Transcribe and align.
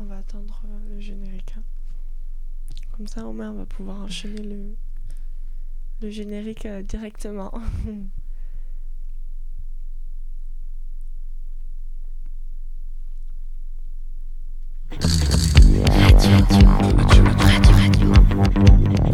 On 0.00 0.04
va 0.04 0.18
attendre 0.18 0.62
euh, 0.66 0.94
le 0.94 1.00
générique. 1.00 1.54
hein. 1.58 1.62
Comme 2.96 3.06
ça, 3.06 3.24
au 3.26 3.30
on 3.30 3.52
va 3.52 3.66
pouvoir 3.66 4.02
enchaîner 4.02 4.42
le, 4.42 4.74
le 6.02 6.10
générique 6.10 6.66
euh, 6.66 6.82
directement. 6.82 7.52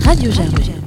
Radio 0.01 0.31
Germaine. 0.31 0.83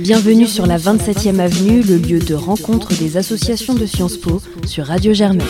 Bienvenue 0.00 0.46
sur 0.46 0.66
la 0.66 0.78
27e 0.78 1.38
avenue, 1.38 1.82
le 1.82 1.96
lieu 1.96 2.18
de 2.18 2.34
rencontre 2.34 2.96
des 2.98 3.16
associations 3.16 3.74
de 3.74 3.86
Sciences 3.86 4.16
Po 4.16 4.40
sur 4.66 4.86
Radio 4.86 5.12
Germaine. 5.12 5.46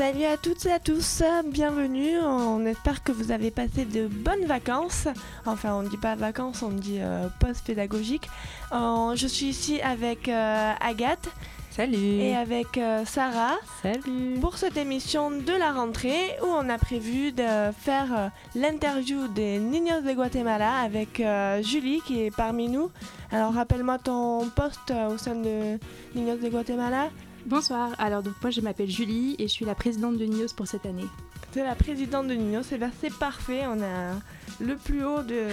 Salut 0.00 0.24
à 0.24 0.38
toutes 0.38 0.64
et 0.64 0.72
à 0.72 0.78
tous, 0.78 1.22
bienvenue. 1.44 2.18
On 2.20 2.64
espère 2.64 3.02
que 3.02 3.12
vous 3.12 3.32
avez 3.32 3.50
passé 3.50 3.84
de 3.84 4.06
bonnes 4.06 4.46
vacances. 4.46 5.08
Enfin, 5.44 5.74
on 5.74 5.82
ne 5.82 5.90
dit 5.90 5.98
pas 5.98 6.14
vacances, 6.14 6.62
on 6.62 6.70
dit 6.70 7.00
euh, 7.00 7.28
pause 7.38 7.60
pédagogique. 7.60 8.26
Euh, 8.72 9.14
je 9.14 9.26
suis 9.26 9.48
ici 9.48 9.78
avec 9.82 10.26
euh, 10.26 10.72
Agathe 10.80 11.28
Salut. 11.70 11.98
et 11.98 12.34
avec 12.34 12.78
euh, 12.78 13.04
Sarah 13.04 13.58
Salut. 13.82 14.38
pour 14.40 14.56
cette 14.56 14.78
émission 14.78 15.30
de 15.30 15.52
la 15.52 15.70
rentrée 15.72 16.34
où 16.42 16.46
on 16.46 16.70
a 16.70 16.78
prévu 16.78 17.32
de 17.32 17.70
faire 17.78 18.06
euh, 18.16 18.28
l'interview 18.54 19.28
des 19.28 19.58
Niños 19.58 20.00
de 20.00 20.14
Guatemala 20.14 20.78
avec 20.78 21.20
euh, 21.20 21.62
Julie 21.62 22.00
qui 22.06 22.22
est 22.22 22.34
parmi 22.34 22.68
nous. 22.68 22.90
Alors, 23.30 23.52
rappelle-moi 23.52 23.98
ton 23.98 24.48
poste 24.48 24.94
au 25.10 25.18
sein 25.18 25.34
de 25.34 25.78
Niños 26.14 26.38
de 26.38 26.48
Guatemala. 26.48 27.10
Bonsoir, 27.46 27.90
alors 27.98 28.22
donc 28.22 28.34
moi 28.42 28.50
je 28.50 28.60
m'appelle 28.60 28.90
Julie 28.90 29.34
et 29.38 29.44
je 29.44 29.52
suis 29.52 29.64
la 29.64 29.74
présidente 29.74 30.18
de 30.18 30.24
NIOS 30.24 30.54
pour 30.56 30.66
cette 30.66 30.86
année. 30.86 31.06
C'est 31.52 31.64
la 31.64 31.74
présidente 31.74 32.28
de 32.28 32.34
Ninos, 32.34 32.70
et 32.70 32.78
bien 32.78 32.92
c'est 33.00 33.12
parfait, 33.12 33.62
on 33.66 33.82
a 33.82 34.14
le 34.60 34.76
plus 34.76 35.04
haut 35.04 35.22
de, 35.22 35.48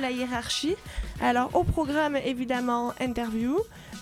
la 0.00 0.10
hiérarchie. 0.10 0.74
Alors 1.20 1.50
au 1.54 1.62
programme 1.62 2.16
évidemment 2.16 2.92
interview, 3.00 3.56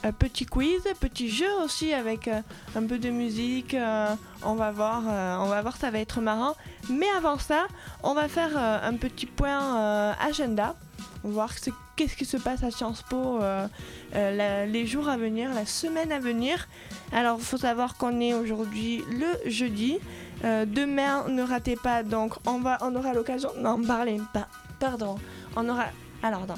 euh, 0.06 0.12
petit 0.12 0.46
quiz, 0.46 0.80
petit 1.00 1.28
jeu 1.28 1.50
aussi 1.62 1.92
avec 1.92 2.28
euh, 2.28 2.40
un 2.74 2.86
peu 2.86 2.98
de 2.98 3.10
musique, 3.10 3.74
euh, 3.74 4.14
on 4.42 4.54
va 4.54 4.70
voir, 4.70 5.02
on 5.42 5.48
va 5.48 5.60
voir 5.60 5.76
ça 5.76 5.90
va 5.90 5.98
être 5.98 6.22
marrant. 6.22 6.54
Mais 6.88 7.08
avant 7.14 7.38
ça, 7.38 7.66
on 8.02 8.14
va 8.14 8.26
faire 8.28 8.56
un 8.56 8.94
petit 8.94 9.26
point 9.26 10.14
agenda, 10.18 10.74
voir 11.22 11.52
ce- 11.56 11.70
qu'est-ce 11.96 12.16
qui 12.16 12.24
se 12.24 12.36
passe 12.36 12.62
à 12.62 12.70
Sciences 12.70 13.02
Po 13.02 13.40
euh, 13.40 13.66
euh, 14.14 14.66
les 14.66 14.86
jours 14.86 15.08
à 15.08 15.16
venir, 15.16 15.52
la 15.54 15.66
semaine 15.66 16.12
à 16.12 16.18
venir. 16.18 16.68
Alors 17.12 17.38
il 17.38 17.44
faut 17.44 17.56
savoir 17.56 17.96
qu'on 17.96 18.20
est 18.20 18.34
aujourd'hui 18.34 19.02
le 19.10 19.50
jeudi. 19.50 19.98
Euh, 20.44 20.66
demain, 20.66 21.28
ne 21.28 21.42
ratez 21.42 21.76
pas, 21.76 22.02
donc 22.02 22.34
on, 22.46 22.58
va, 22.60 22.78
on 22.82 22.94
aura 22.94 23.14
l'occasion 23.14 23.50
d'en 23.62 23.80
parler. 23.82 24.20
Pa- 24.32 24.48
pardon, 24.80 25.16
on 25.56 25.68
aura. 25.68 25.86
Alors, 26.22 26.46
non. 26.46 26.54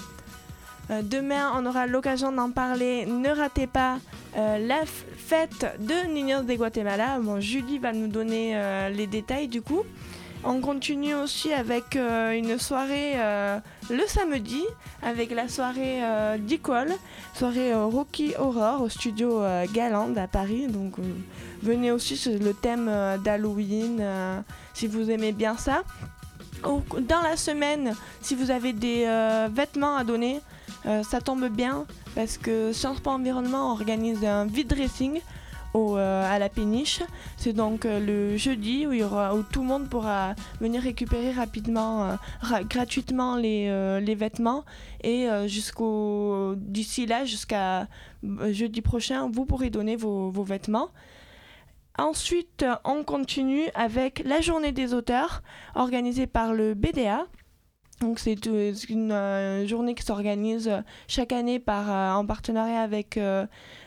Demain, 1.02 1.50
on 1.56 1.66
aura 1.66 1.86
l'occasion 1.88 2.30
d'en 2.30 2.52
parler. 2.52 3.06
Ne 3.06 3.28
ratez 3.30 3.66
pas 3.66 3.98
la 4.36 4.84
fête 4.86 5.66
de 5.80 6.06
Niños 6.12 6.42
de 6.44 6.54
Guatemala. 6.54 7.18
Bon, 7.20 7.40
Julie 7.40 7.78
va 7.80 7.92
nous 7.92 8.06
donner 8.06 8.56
les 8.94 9.08
détails 9.08 9.48
du 9.48 9.62
coup. 9.62 9.82
On 10.48 10.60
continue 10.60 11.12
aussi 11.12 11.52
avec 11.52 11.96
euh, 11.96 12.30
une 12.30 12.56
soirée 12.56 13.14
euh, 13.16 13.58
le 13.90 14.06
samedi, 14.06 14.62
avec 15.02 15.32
la 15.32 15.48
soirée 15.48 16.04
euh, 16.04 16.38
soirée 17.34 17.72
euh, 17.72 17.86
Rocky 17.86 18.32
Horror 18.38 18.80
au 18.82 18.88
studio 18.88 19.42
Galande 19.72 20.16
à 20.16 20.28
Paris. 20.28 20.68
Donc, 20.68 20.94
venez 21.64 21.90
aussi 21.90 22.16
sur 22.16 22.38
le 22.38 22.54
thème 22.54 22.88
d'Halloween 23.24 24.00
si 24.72 24.86
vous 24.86 25.10
aimez 25.10 25.32
bien 25.32 25.56
ça. 25.56 25.82
Dans 26.62 27.22
la 27.22 27.36
semaine, 27.36 27.94
si 28.22 28.36
vous 28.36 28.52
avez 28.52 28.72
des 28.72 29.04
vêtements 29.52 29.96
à 29.96 30.04
donner, 30.04 30.40
ça 31.02 31.20
tombe 31.20 31.48
bien 31.48 31.86
parce 32.14 32.38
que 32.38 32.72
Sciences 32.72 33.00
Po 33.00 33.10
Environnement 33.10 33.72
organise 33.72 34.24
un 34.24 34.46
vide 34.46 34.68
dressing 34.68 35.20
euh, 35.76 36.24
à 36.24 36.38
la 36.38 36.48
péniche. 36.48 37.02
C'est 37.36 37.52
donc 37.52 37.84
euh, 37.84 38.00
le 38.00 38.36
jeudi 38.36 38.86
où, 38.86 38.92
tout 39.52 39.60
le 39.60 39.66
monde 39.66 39.88
pourra 39.88 40.34
venir 40.60 40.82
récupérer 40.82 41.32
rapidement, 41.32 42.04
euh, 42.04 42.14
ra- 42.40 42.62
gratuitement 42.64 43.36
les, 43.36 44.14
vêtements. 44.14 44.64
Et 45.02 45.28
jusqu'au 45.46 46.54
d'ici 46.56 47.06
là, 47.06 47.24
jusqu'à 47.24 47.86
jeudi 48.50 48.80
prochain, 48.80 49.30
vous 49.30 49.44
pourrez 49.44 49.70
donner 49.70 49.96
vos, 49.96 50.30
vos 50.30 50.42
vêtements. 50.42 50.88
Ensuite, 51.98 52.64
on 52.84 53.04
continue 53.04 53.64
avec 53.74 54.22
la 54.24 54.40
journée 54.40 54.72
des 54.72 54.94
auteurs 54.94 55.42
organisée 55.74 56.26
par 56.26 56.52
le 56.52 56.74
BDA. 56.74 57.26
Donc 58.00 58.18
c'est 58.18 58.44
une 58.88 59.64
journée 59.66 59.94
qui 59.94 60.02
s'organise 60.02 60.70
chaque 61.08 61.32
année 61.32 61.58
par, 61.58 62.18
en 62.18 62.26
partenariat 62.26 62.82
avec 62.82 63.18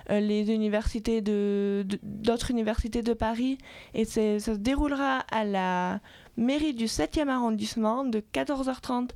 les 0.09 0.51
universités 0.51 1.21
de 1.21 1.85
d'autres 2.03 2.51
universités 2.51 3.01
de 3.03 3.13
Paris 3.13 3.57
et 3.93 4.05
ça 4.05 4.39
se 4.39 4.51
déroulera 4.51 5.19
à 5.31 5.43
la 5.43 5.99
mairie 6.37 6.73
du 6.73 6.85
7e 6.85 7.27
arrondissement 7.29 8.03
de 8.05 8.19
14h30 8.33 9.09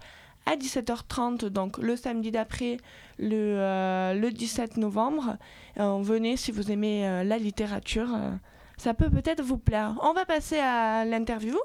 à 0.45 0.55
17h30 0.55 1.45
donc 1.45 1.77
le 1.77 1.95
samedi 1.95 2.29
d'après 2.31 2.77
le, 3.17 3.55
euh, 3.59 4.13
le 4.13 4.29
17 4.31 4.77
novembre. 4.77 5.37
Euh, 5.79 5.99
venez 6.01 6.35
si 6.37 6.51
vous 6.51 6.71
aimez 6.71 7.07
euh, 7.07 7.23
la 7.23 7.37
littérature. 7.37 8.13
euh, 8.13 8.31
ça 8.77 8.93
peut 8.93 9.09
peut-être 9.09 9.41
vous 9.41 9.57
plaire. 9.57 9.95
On 10.01 10.13
va 10.13 10.25
passer 10.25 10.57
à 10.59 11.05
l'interview. 11.05 11.55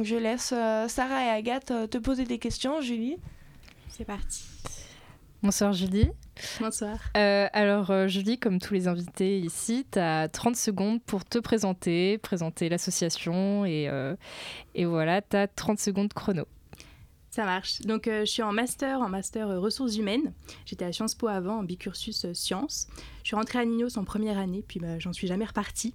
Je 0.00 0.14
laisse 0.14 0.52
euh, 0.54 0.86
Sarah 0.88 1.24
et 1.24 1.28
Agathe 1.30 1.70
euh, 1.70 1.86
te 1.86 1.98
poser 1.98 2.24
des 2.24 2.38
questions, 2.38 2.80
Julie. 2.80 3.16
C'est 3.88 4.04
parti. 4.04 4.44
Bonsoir 5.42 5.72
Julie. 5.72 6.10
Bonsoir. 6.60 6.98
Euh, 7.16 7.48
alors 7.54 7.90
euh, 7.90 8.08
Julie, 8.08 8.38
comme 8.38 8.58
tous 8.60 8.74
les 8.74 8.88
invités 8.88 9.38
ici, 9.40 9.86
tu 9.90 9.98
as 9.98 10.28
30 10.28 10.54
secondes 10.54 11.02
pour 11.02 11.24
te 11.24 11.38
présenter, 11.38 12.18
présenter 12.18 12.68
l'association 12.68 13.64
et, 13.64 13.88
euh, 13.88 14.14
et 14.74 14.84
voilà, 14.84 15.22
tu 15.22 15.36
as 15.38 15.48
30 15.48 15.78
secondes 15.78 16.12
chrono. 16.12 16.44
Ça 17.30 17.44
marche. 17.44 17.80
Donc 17.82 18.06
euh, 18.06 18.20
je 18.26 18.30
suis 18.30 18.42
en 18.42 18.52
master, 18.52 19.00
en 19.00 19.08
master 19.08 19.48
ressources 19.48 19.96
humaines. 19.96 20.34
J'étais 20.66 20.84
à 20.84 20.92
Sciences 20.92 21.14
Po 21.14 21.28
avant, 21.28 21.60
en 21.60 21.62
bicursus 21.62 22.26
sciences. 22.34 22.86
Je 23.22 23.28
suis 23.28 23.36
rentrée 23.36 23.60
à 23.60 23.64
Ninos 23.64 23.96
en 23.96 24.04
première 24.04 24.36
année, 24.36 24.62
puis 24.66 24.78
bah, 24.78 24.98
j'en 24.98 25.14
suis 25.14 25.26
jamais 25.26 25.46
repartie. 25.46 25.94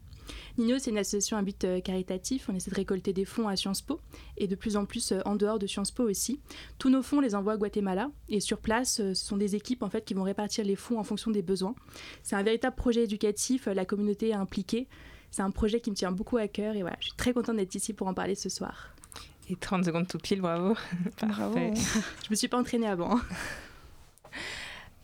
Ninos, 0.57 0.83
c'est 0.83 0.91
une 0.91 0.97
association 0.97 1.37
à 1.37 1.41
but 1.41 1.63
euh, 1.63 1.81
caritatif. 1.81 2.49
On 2.49 2.55
essaie 2.55 2.71
de 2.71 2.75
récolter 2.75 3.13
des 3.13 3.25
fonds 3.25 3.47
à 3.47 3.55
Sciences 3.55 3.81
Po 3.81 3.99
et 4.37 4.47
de 4.47 4.55
plus 4.55 4.77
en 4.77 4.85
plus 4.85 5.11
euh, 5.11 5.19
en 5.25 5.35
dehors 5.35 5.59
de 5.59 5.67
Sciences 5.67 5.91
Po 5.91 6.03
aussi. 6.03 6.39
Tous 6.77 6.89
nos 6.89 7.01
fonds, 7.01 7.17
on 7.17 7.21
les 7.21 7.35
envoie 7.35 7.53
à 7.53 7.57
Guatemala 7.57 8.09
et 8.29 8.39
sur 8.39 8.59
place, 8.59 8.99
euh, 8.99 9.13
ce 9.13 9.25
sont 9.25 9.37
des 9.37 9.55
équipes 9.55 9.83
en 9.83 9.89
fait 9.89 10.05
qui 10.05 10.13
vont 10.13 10.23
répartir 10.23 10.65
les 10.65 10.75
fonds 10.75 10.99
en 10.99 11.03
fonction 11.03 11.31
des 11.31 11.41
besoins. 11.41 11.75
C'est 12.23 12.35
un 12.35 12.43
véritable 12.43 12.75
projet 12.75 13.03
éducatif. 13.03 13.67
La 13.67 13.85
communauté 13.85 14.29
est 14.29 14.33
impliquée. 14.33 14.87
C'est 15.31 15.41
un 15.41 15.51
projet 15.51 15.81
qui 15.81 15.91
me 15.91 15.95
tient 15.95 16.11
beaucoup 16.11 16.37
à 16.37 16.47
cœur 16.47 16.75
et 16.75 16.81
voilà, 16.81 16.95
je 16.99 17.07
suis 17.07 17.17
très 17.17 17.33
contente 17.33 17.57
d'être 17.57 17.75
ici 17.75 17.93
pour 17.93 18.07
en 18.07 18.13
parler 18.13 18.35
ce 18.35 18.49
soir. 18.49 18.95
Et 19.49 19.55
30 19.55 19.85
secondes 19.85 20.07
tout 20.07 20.17
pile, 20.17 20.41
bravo. 20.41 20.75
Bravo. 21.21 21.53
Parfait. 21.53 21.73
Je 21.75 22.31
me 22.31 22.35
suis 22.35 22.47
pas 22.47 22.57
entraînée 22.57 22.87
avant. 22.87 23.19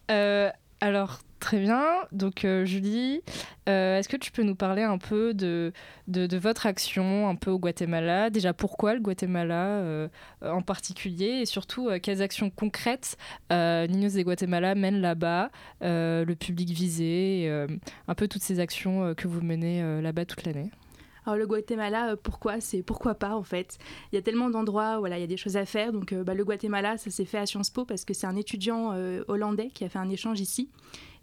Euh, 0.10 0.50
alors, 0.80 1.20
très 1.42 1.60
bien. 1.60 1.84
Donc, 2.14 2.46
euh, 2.46 2.64
Julie, 2.64 3.22
euh, 3.68 3.98
est-ce 4.00 4.08
que 4.08 4.16
tu 4.16 4.32
peux 4.32 4.44
nous 4.44 4.56
parler 4.56 4.84
un 4.84 4.98
peu 4.98 5.34
de, 5.34 5.74
votre 6.08 6.66
action 6.66 7.28
un 7.28 7.36
peu 7.36 7.52
au 7.52 7.60
Guatemala? 7.60 8.30
Déjà, 8.30 8.54
pourquoi 8.54 8.94
le 8.94 9.02
Guatemala 9.02 9.66
euh, 9.66 10.08
en 10.42 10.62
particulier? 10.62 11.42
Et 11.42 11.46
surtout, 11.46 11.90
quelles 12.02 12.22
actions 12.22 12.50
concrètes 12.50 13.18
euh, 13.52 13.88
Niños 13.88 14.12
de 14.12 14.22
Guatemala 14.22 14.76
mène 14.76 15.02
là-bas, 15.02 15.50
le 15.82 16.34
public 16.36 16.70
visé, 16.70 17.50
un 18.08 18.16
peu 18.16 18.30
toutes 18.30 18.44
ces 18.44 18.62
actions 18.62 19.14
que 19.16 19.28
vous 19.28 19.42
menez 19.42 20.02
là-bas 20.02 20.26
toute 20.26 20.46
l'année? 20.46 20.70
Alors 21.26 21.38
le 21.38 21.46
Guatemala, 21.46 22.12
euh, 22.12 22.16
pourquoi? 22.22 22.62
C'est 22.62 22.82
pourquoi 22.82 23.16
pas 23.16 23.36
en 23.36 23.44
fait? 23.44 23.78
Il 24.12 24.16
y 24.16 24.18
a 24.18 24.22
tellement 24.22 24.50
d'endroits, 24.50 25.00
voilà, 25.00 25.18
il 25.18 25.22
y 25.22 25.24
a 25.24 25.28
des 25.28 25.38
choses 25.38 25.58
à 25.58 25.66
faire. 25.66 25.94
Donc 25.94 26.14
euh, 26.14 26.24
bah, 26.24 26.34
le 26.34 26.44
Guatemala, 26.44 26.98
ça 26.98 27.12
s'est 27.12 27.26
fait 27.26 27.38
à 27.38 27.46
Sciences 27.46 27.70
Po 27.70 27.86
parce 27.86 28.06
que 28.06 28.14
c'est 28.14 28.28
un 28.28 28.36
étudiant 28.36 28.92
euh, 28.94 29.24
hollandais 29.28 29.70
qui 29.70 29.84
a 29.84 29.90
fait 29.90 30.00
un 30.00 30.10
échange 30.10 30.40
ici 30.40 30.70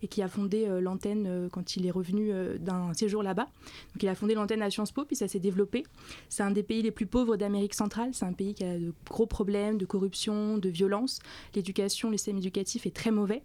et 0.01 0.07
qui 0.07 0.23
a 0.23 0.29
fondé 0.29 0.69
l'antenne 0.81 1.49
quand 1.51 1.75
il 1.75 1.85
est 1.85 1.91
revenu 1.91 2.33
d'un 2.61 2.95
séjour 2.95 3.25
là-bas. 3.25 3.47
Donc 3.93 4.01
il 4.01 4.09
a 4.09 4.15
fondé 4.15 4.35
l'antenne 4.35 4.63
à 4.63 4.71
Sciences 4.71 4.93
Po, 4.93 5.05
puis 5.05 5.17
ça 5.17 5.27
s'est 5.27 5.41
développé. 5.41 5.83
C'est 6.29 6.45
un 6.45 6.53
des 6.53 6.63
pays 6.63 6.83
les 6.83 6.93
plus 6.93 7.07
pauvres 7.07 7.37
d'Amérique 7.37 7.75
centrale. 7.75 8.11
C'est 8.13 8.25
un 8.25 8.33
pays 8.33 8.55
qui 8.55 8.63
a 8.63 8.79
de 8.79 8.95
gros 9.11 9.27
problèmes 9.27 9.77
de 9.77 9.85
corruption, 9.87 10.57
de 10.57 10.69
violence. 10.69 11.19
L'éducation, 11.57 12.11
le 12.11 12.17
système 12.17 12.39
éducatif 12.39 12.87
est 12.87 12.95
très 12.95 13.11
mauvais. 13.11 13.43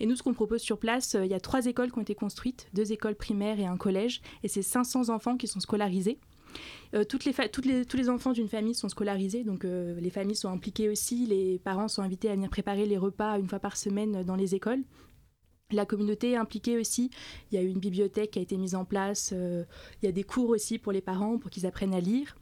Et 0.00 0.06
nous, 0.06 0.16
ce 0.16 0.22
qu'on 0.22 0.34
propose 0.34 0.60
sur 0.60 0.78
place, 0.78 1.14
euh, 1.14 1.24
il 1.24 1.30
y 1.30 1.34
a 1.34 1.40
trois 1.40 1.66
écoles 1.66 1.90
qui 1.92 1.98
ont 1.98 2.02
été 2.02 2.14
construites, 2.14 2.68
deux 2.72 2.92
écoles 2.92 3.14
primaires 3.14 3.60
et 3.60 3.66
un 3.66 3.76
collège, 3.76 4.20
et 4.42 4.48
c'est 4.48 4.62
500 4.62 5.08
enfants 5.08 5.36
qui 5.36 5.46
sont 5.46 5.60
scolarisés. 5.60 6.18
Euh, 6.94 7.04
toutes 7.04 7.24
les 7.24 7.32
tous 7.86 7.96
les 7.96 8.10
enfants 8.10 8.32
d'une 8.32 8.48
famille 8.48 8.74
sont 8.74 8.90
scolarisés, 8.90 9.42
donc 9.42 9.64
euh, 9.64 9.98
les 9.98 10.10
familles 10.10 10.36
sont 10.36 10.50
impliquées 10.50 10.90
aussi, 10.90 11.24
les 11.26 11.58
parents 11.58 11.88
sont 11.88 12.02
invités 12.02 12.28
à 12.28 12.34
venir 12.34 12.50
préparer 12.50 12.84
les 12.84 12.98
repas 12.98 13.38
une 13.38 13.48
fois 13.48 13.58
par 13.58 13.76
semaine 13.76 14.22
dans 14.22 14.36
les 14.36 14.54
écoles. 14.54 14.82
La 15.70 15.86
communauté 15.86 16.32
est 16.32 16.36
impliquée 16.36 16.76
aussi. 16.76 17.10
Il 17.50 17.54
y 17.54 17.58
a 17.58 17.62
une 17.62 17.78
bibliothèque 17.78 18.32
qui 18.32 18.38
a 18.38 18.42
été 18.42 18.58
mise 18.58 18.74
en 18.74 18.84
place. 18.84 19.32
il 19.32 20.04
y 20.04 20.06
a 20.06 20.12
des 20.12 20.22
cours 20.22 20.50
aussi 20.50 20.78
pour 20.78 20.92
les 20.92 21.00
parents 21.00 21.38
pour 21.38 21.50
qu'ils 21.50 21.64
apprennent 21.64 21.94
à 21.94 22.00
lire. 22.00 22.36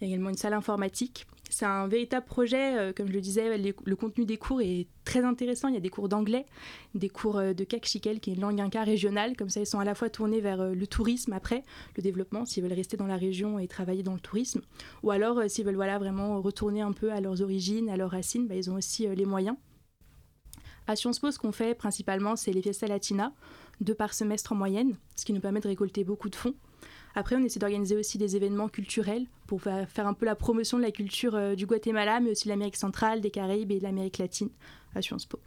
Il 0.00 0.08
y 0.08 0.10
a 0.10 0.14
également 0.14 0.30
une 0.30 0.38
salle 0.38 0.54
informatique. 0.54 1.26
C'est 1.52 1.66
un 1.66 1.88
véritable 1.88 2.26
projet, 2.26 2.78
euh, 2.78 2.92
comme 2.92 3.08
je 3.08 3.12
le 3.12 3.20
disais, 3.20 3.58
le 3.58 3.96
contenu 3.96 4.24
des 4.24 4.36
cours 4.36 4.62
est 4.62 4.86
très 5.04 5.24
intéressant. 5.24 5.66
Il 5.66 5.74
y 5.74 5.76
a 5.76 5.80
des 5.80 5.90
cours 5.90 6.08
d'anglais, 6.08 6.46
des 6.94 7.08
cours 7.08 7.38
euh, 7.38 7.52
de 7.52 7.64
Kakshikel, 7.64 8.20
qui 8.20 8.30
est 8.30 8.34
une 8.34 8.40
langue 8.40 8.60
inca 8.60 8.84
régionale. 8.84 9.36
Comme 9.36 9.48
ça, 9.48 9.60
ils 9.60 9.66
sont 9.66 9.80
à 9.80 9.84
la 9.84 9.96
fois 9.96 10.08
tournés 10.10 10.40
vers 10.40 10.60
euh, 10.60 10.74
le 10.74 10.86
tourisme 10.86 11.32
après, 11.32 11.64
le 11.96 12.02
développement, 12.02 12.46
s'ils 12.46 12.62
veulent 12.62 12.72
rester 12.72 12.96
dans 12.96 13.08
la 13.08 13.16
région 13.16 13.58
et 13.58 13.66
travailler 13.66 14.04
dans 14.04 14.14
le 14.14 14.20
tourisme. 14.20 14.60
Ou 15.02 15.10
alors, 15.10 15.42
s'ils 15.48 15.64
veulent 15.64 15.74
voilà, 15.74 15.98
vraiment 15.98 16.40
retourner 16.40 16.82
un 16.82 16.92
peu 16.92 17.10
à 17.10 17.20
leurs 17.20 17.42
origines, 17.42 17.90
à 17.90 17.96
leurs 17.96 18.12
racines, 18.12 18.46
bah, 18.46 18.54
ils 18.54 18.70
ont 18.70 18.76
aussi 18.76 19.08
les 19.08 19.26
moyens. 19.26 19.56
À 20.86 20.94
Sciences 20.94 21.18
Po, 21.18 21.30
ce 21.32 21.38
qu'on 21.38 21.52
fait 21.52 21.74
principalement, 21.74 22.36
c'est 22.36 22.52
les 22.52 22.62
fiestas 22.62 22.86
latina, 22.86 23.32
deux 23.80 23.94
par 23.94 24.14
semestre 24.14 24.52
en 24.52 24.56
moyenne, 24.56 24.96
ce 25.16 25.24
qui 25.24 25.32
nous 25.32 25.40
permet 25.40 25.60
de 25.60 25.68
récolter 25.68 26.04
beaucoup 26.04 26.28
de 26.28 26.36
fonds. 26.36 26.54
Après, 27.14 27.36
on 27.36 27.42
essaie 27.42 27.58
d'organiser 27.58 27.96
aussi 27.96 28.18
des 28.18 28.36
événements 28.36 28.68
culturels 28.68 29.26
pour 29.50 29.62
faire 29.62 30.06
un 30.06 30.14
peu 30.14 30.26
la 30.26 30.36
promotion 30.36 30.78
de 30.78 30.84
la 30.84 30.92
culture 30.92 31.34
euh, 31.34 31.56
du 31.56 31.66
Guatemala, 31.66 32.20
mais 32.20 32.30
aussi 32.30 32.44
de 32.44 32.50
l'Amérique 32.50 32.76
centrale, 32.76 33.20
des 33.20 33.32
Caraïbes 33.32 33.72
et 33.72 33.78
de 33.78 33.82
l'Amérique 33.82 34.18
latine 34.18 34.48
à 34.94 35.02
Sciences 35.02 35.26
Po. 35.26 35.40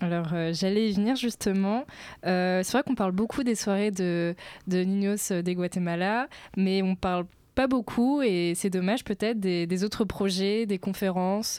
Alors, 0.00 0.34
euh, 0.34 0.52
j'allais 0.52 0.90
y 0.90 0.92
venir 0.92 1.16
justement. 1.16 1.86
Euh, 2.26 2.60
c'est 2.62 2.72
vrai 2.72 2.82
qu'on 2.82 2.94
parle 2.94 3.12
beaucoup 3.12 3.44
des 3.44 3.54
soirées 3.54 3.92
de, 3.92 4.34
de 4.66 4.84
Niños 4.84 5.30
de 5.30 5.52
Guatemala, 5.54 6.28
mais 6.58 6.82
on 6.82 6.96
parle 6.96 7.24
pas 7.54 7.66
beaucoup 7.66 8.20
et 8.20 8.52
c'est 8.54 8.68
dommage 8.68 9.04
peut-être 9.04 9.40
des, 9.40 9.82
autres 9.82 10.04
projets, 10.04 10.66
des 10.66 10.76
conférences, 10.76 11.58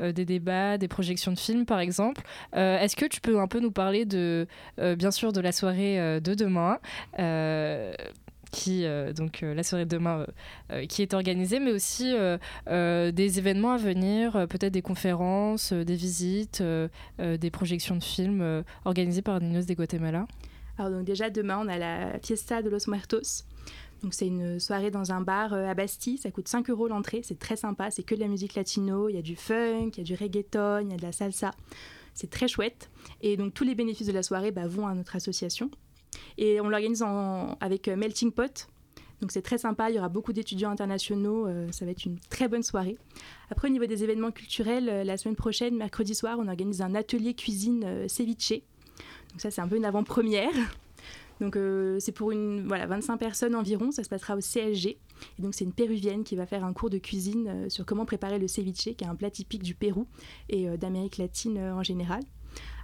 des 0.00 0.24
débats, 0.24 0.76
des 0.76 0.88
projections 0.88 1.30
de 1.30 1.38
films 1.38 1.64
par 1.66 1.78
exemple. 1.78 2.22
Est-ce 2.54 2.96
que 2.96 3.06
tu 3.06 3.20
peux 3.20 3.38
un 3.38 3.46
peu 3.46 3.60
nous 3.60 3.70
parler 3.70 4.04
de, 4.04 4.48
bien 4.96 5.12
sûr, 5.12 5.32
de 5.32 5.40
la 5.40 5.52
soirée 5.52 6.20
de 6.20 6.34
demain 6.34 6.80
qui 8.50 8.84
donc 9.16 9.40
la 9.42 9.62
soirée 9.62 9.84
de 9.84 9.90
demain 9.90 10.26
qui 10.88 11.02
est 11.02 11.14
organisée, 11.14 11.60
mais 11.60 11.72
aussi 11.72 12.14
des 12.66 13.38
événements 13.38 13.72
à 13.72 13.76
venir, 13.76 14.32
peut-être 14.48 14.72
des 14.72 14.82
conférences, 14.82 15.72
des 15.72 15.94
visites, 15.94 16.62
des 17.18 17.50
projections 17.50 17.96
de 17.96 18.04
films 18.04 18.64
organisées 18.84 19.22
par 19.22 19.40
Ninos 19.40 19.66
de 19.66 19.74
Guatemala. 19.74 20.26
Alors 20.78 20.92
donc 20.92 21.04
déjà 21.04 21.30
demain 21.30 21.60
on 21.64 21.68
a 21.68 21.78
la 21.78 22.18
Fiesta 22.20 22.62
de 22.62 22.70
los 22.70 22.88
Muertos 22.88 23.44
donc 24.02 24.14
c'est 24.14 24.26
une 24.26 24.60
soirée 24.60 24.90
dans 24.90 25.12
un 25.12 25.20
bar 25.20 25.52
euh, 25.52 25.66
à 25.66 25.74
Bastille, 25.74 26.18
ça 26.18 26.30
coûte 26.30 26.48
5 26.48 26.70
euros 26.70 26.88
l'entrée, 26.88 27.22
c'est 27.24 27.38
très 27.38 27.56
sympa, 27.56 27.90
c'est 27.90 28.04
que 28.04 28.14
de 28.14 28.20
la 28.20 28.28
musique 28.28 28.54
latino, 28.54 29.08
il 29.08 29.16
y 29.16 29.18
a 29.18 29.22
du 29.22 29.34
funk, 29.34 29.90
il 29.94 29.98
y 29.98 30.00
a 30.00 30.04
du 30.04 30.14
reggaeton, 30.14 30.80
il 30.80 30.90
y 30.90 30.94
a 30.94 30.96
de 30.96 31.02
la 31.02 31.12
salsa, 31.12 31.50
c'est 32.14 32.30
très 32.30 32.48
chouette. 32.48 32.90
Et 33.22 33.36
donc 33.36 33.54
tous 33.54 33.64
les 33.64 33.74
bénéfices 33.74 34.06
de 34.06 34.12
la 34.12 34.22
soirée 34.22 34.52
bah, 34.52 34.68
vont 34.68 34.86
à 34.86 34.94
notre 34.94 35.16
association. 35.16 35.70
Et 36.36 36.60
on 36.60 36.68
l'organise 36.68 37.04
avec 37.60 37.88
euh, 37.88 37.96
Melting 37.96 38.32
Pot, 38.32 38.68
donc 39.20 39.32
c'est 39.32 39.42
très 39.42 39.58
sympa, 39.58 39.90
il 39.90 39.96
y 39.96 39.98
aura 39.98 40.08
beaucoup 40.08 40.32
d'étudiants 40.32 40.70
internationaux, 40.70 41.46
euh, 41.46 41.66
ça 41.72 41.84
va 41.84 41.90
être 41.90 42.04
une 42.04 42.18
très 42.30 42.46
bonne 42.46 42.62
soirée. 42.62 42.96
Après 43.50 43.68
au 43.68 43.70
niveau 43.72 43.86
des 43.86 44.04
événements 44.04 44.30
culturels, 44.30 44.84
la 45.04 45.16
semaine 45.16 45.36
prochaine, 45.36 45.76
mercredi 45.76 46.14
soir, 46.14 46.38
on 46.38 46.46
organise 46.46 46.82
un 46.82 46.94
atelier 46.94 47.34
cuisine 47.34 48.08
ceviche. 48.08 48.62
Donc 49.30 49.40
ça 49.40 49.50
c'est 49.50 49.60
un 49.60 49.68
peu 49.68 49.76
une 49.76 49.84
avant-première. 49.84 50.52
Donc 51.40 51.56
euh, 51.56 51.98
c'est 52.00 52.12
pour 52.12 52.32
une 52.32 52.66
voilà 52.66 52.86
25 52.86 53.16
personnes 53.16 53.54
environ, 53.54 53.90
ça 53.90 54.02
se 54.02 54.08
passera 54.08 54.36
au 54.36 54.40
CSG. 54.40 54.98
Et 55.38 55.42
donc 55.42 55.54
c'est 55.54 55.64
une 55.64 55.72
péruvienne 55.72 56.24
qui 56.24 56.36
va 56.36 56.46
faire 56.46 56.64
un 56.64 56.72
cours 56.72 56.90
de 56.90 56.98
cuisine 56.98 57.48
euh, 57.48 57.68
sur 57.68 57.86
comment 57.86 58.04
préparer 58.04 58.38
le 58.38 58.48
ceviche, 58.48 58.96
qui 58.96 59.04
est 59.04 59.06
un 59.06 59.14
plat 59.14 59.30
typique 59.30 59.62
du 59.62 59.74
Pérou 59.74 60.06
et 60.48 60.68
euh, 60.68 60.76
d'Amérique 60.76 61.18
latine 61.18 61.58
en 61.58 61.82
général. 61.82 62.22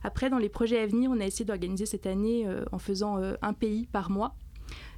Après, 0.03 0.31
dans 0.31 0.39
les 0.39 0.49
projets 0.49 0.79
à 0.79 0.87
venir, 0.87 1.11
on 1.11 1.21
a 1.21 1.25
essayé 1.25 1.45
d'organiser 1.45 1.87
cette 1.87 2.07
année 2.07 2.47
en 2.73 2.79
faisant 2.79 3.17
un 3.41 3.53
pays 3.53 3.87
par 3.87 4.11
mois. 4.11 4.37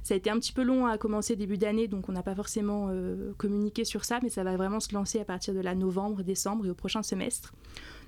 Ça 0.03 0.13
a 0.13 0.17
été 0.17 0.29
un 0.29 0.39
petit 0.39 0.53
peu 0.53 0.63
long 0.63 0.85
à 0.85 0.97
commencer 0.97 1.35
début 1.35 1.57
d'année, 1.57 1.87
donc 1.87 2.09
on 2.09 2.11
n'a 2.11 2.23
pas 2.23 2.35
forcément 2.35 2.89
communiqué 3.37 3.85
sur 3.85 4.03
ça, 4.03 4.19
mais 4.21 4.29
ça 4.29 4.43
va 4.43 4.57
vraiment 4.57 4.79
se 4.79 4.93
lancer 4.93 5.19
à 5.19 5.25
partir 5.25 5.53
de 5.53 5.59
la 5.61 5.75
novembre, 5.75 6.23
décembre 6.23 6.65
et 6.65 6.69
au 6.69 6.75
prochain 6.75 7.03
semestre. 7.03 7.53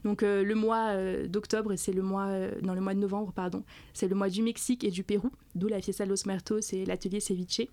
Donc 0.03 0.23
euh, 0.23 0.43
le 0.43 0.55
mois 0.55 0.89
euh, 0.89 1.27
d'octobre, 1.27 1.75
c'est 1.75 1.91
le 1.91 2.01
mois, 2.01 2.27
euh, 2.27 2.51
dans 2.61 2.73
le 2.73 2.81
mois 2.81 2.93
de 2.93 2.99
novembre, 2.99 3.33
pardon, 3.33 3.63
c'est 3.93 4.07
le 4.07 4.15
mois 4.15 4.29
du 4.29 4.41
Mexique 4.41 4.83
et 4.83 4.91
du 4.91 5.03
Pérou, 5.03 5.31
d'où 5.55 5.67
la 5.67 5.81
Fiesta 5.81 6.05
los 6.05 6.25
Muertos 6.25 6.73
et 6.73 6.85
l'atelier 6.85 7.19
Ceviche. 7.19 7.67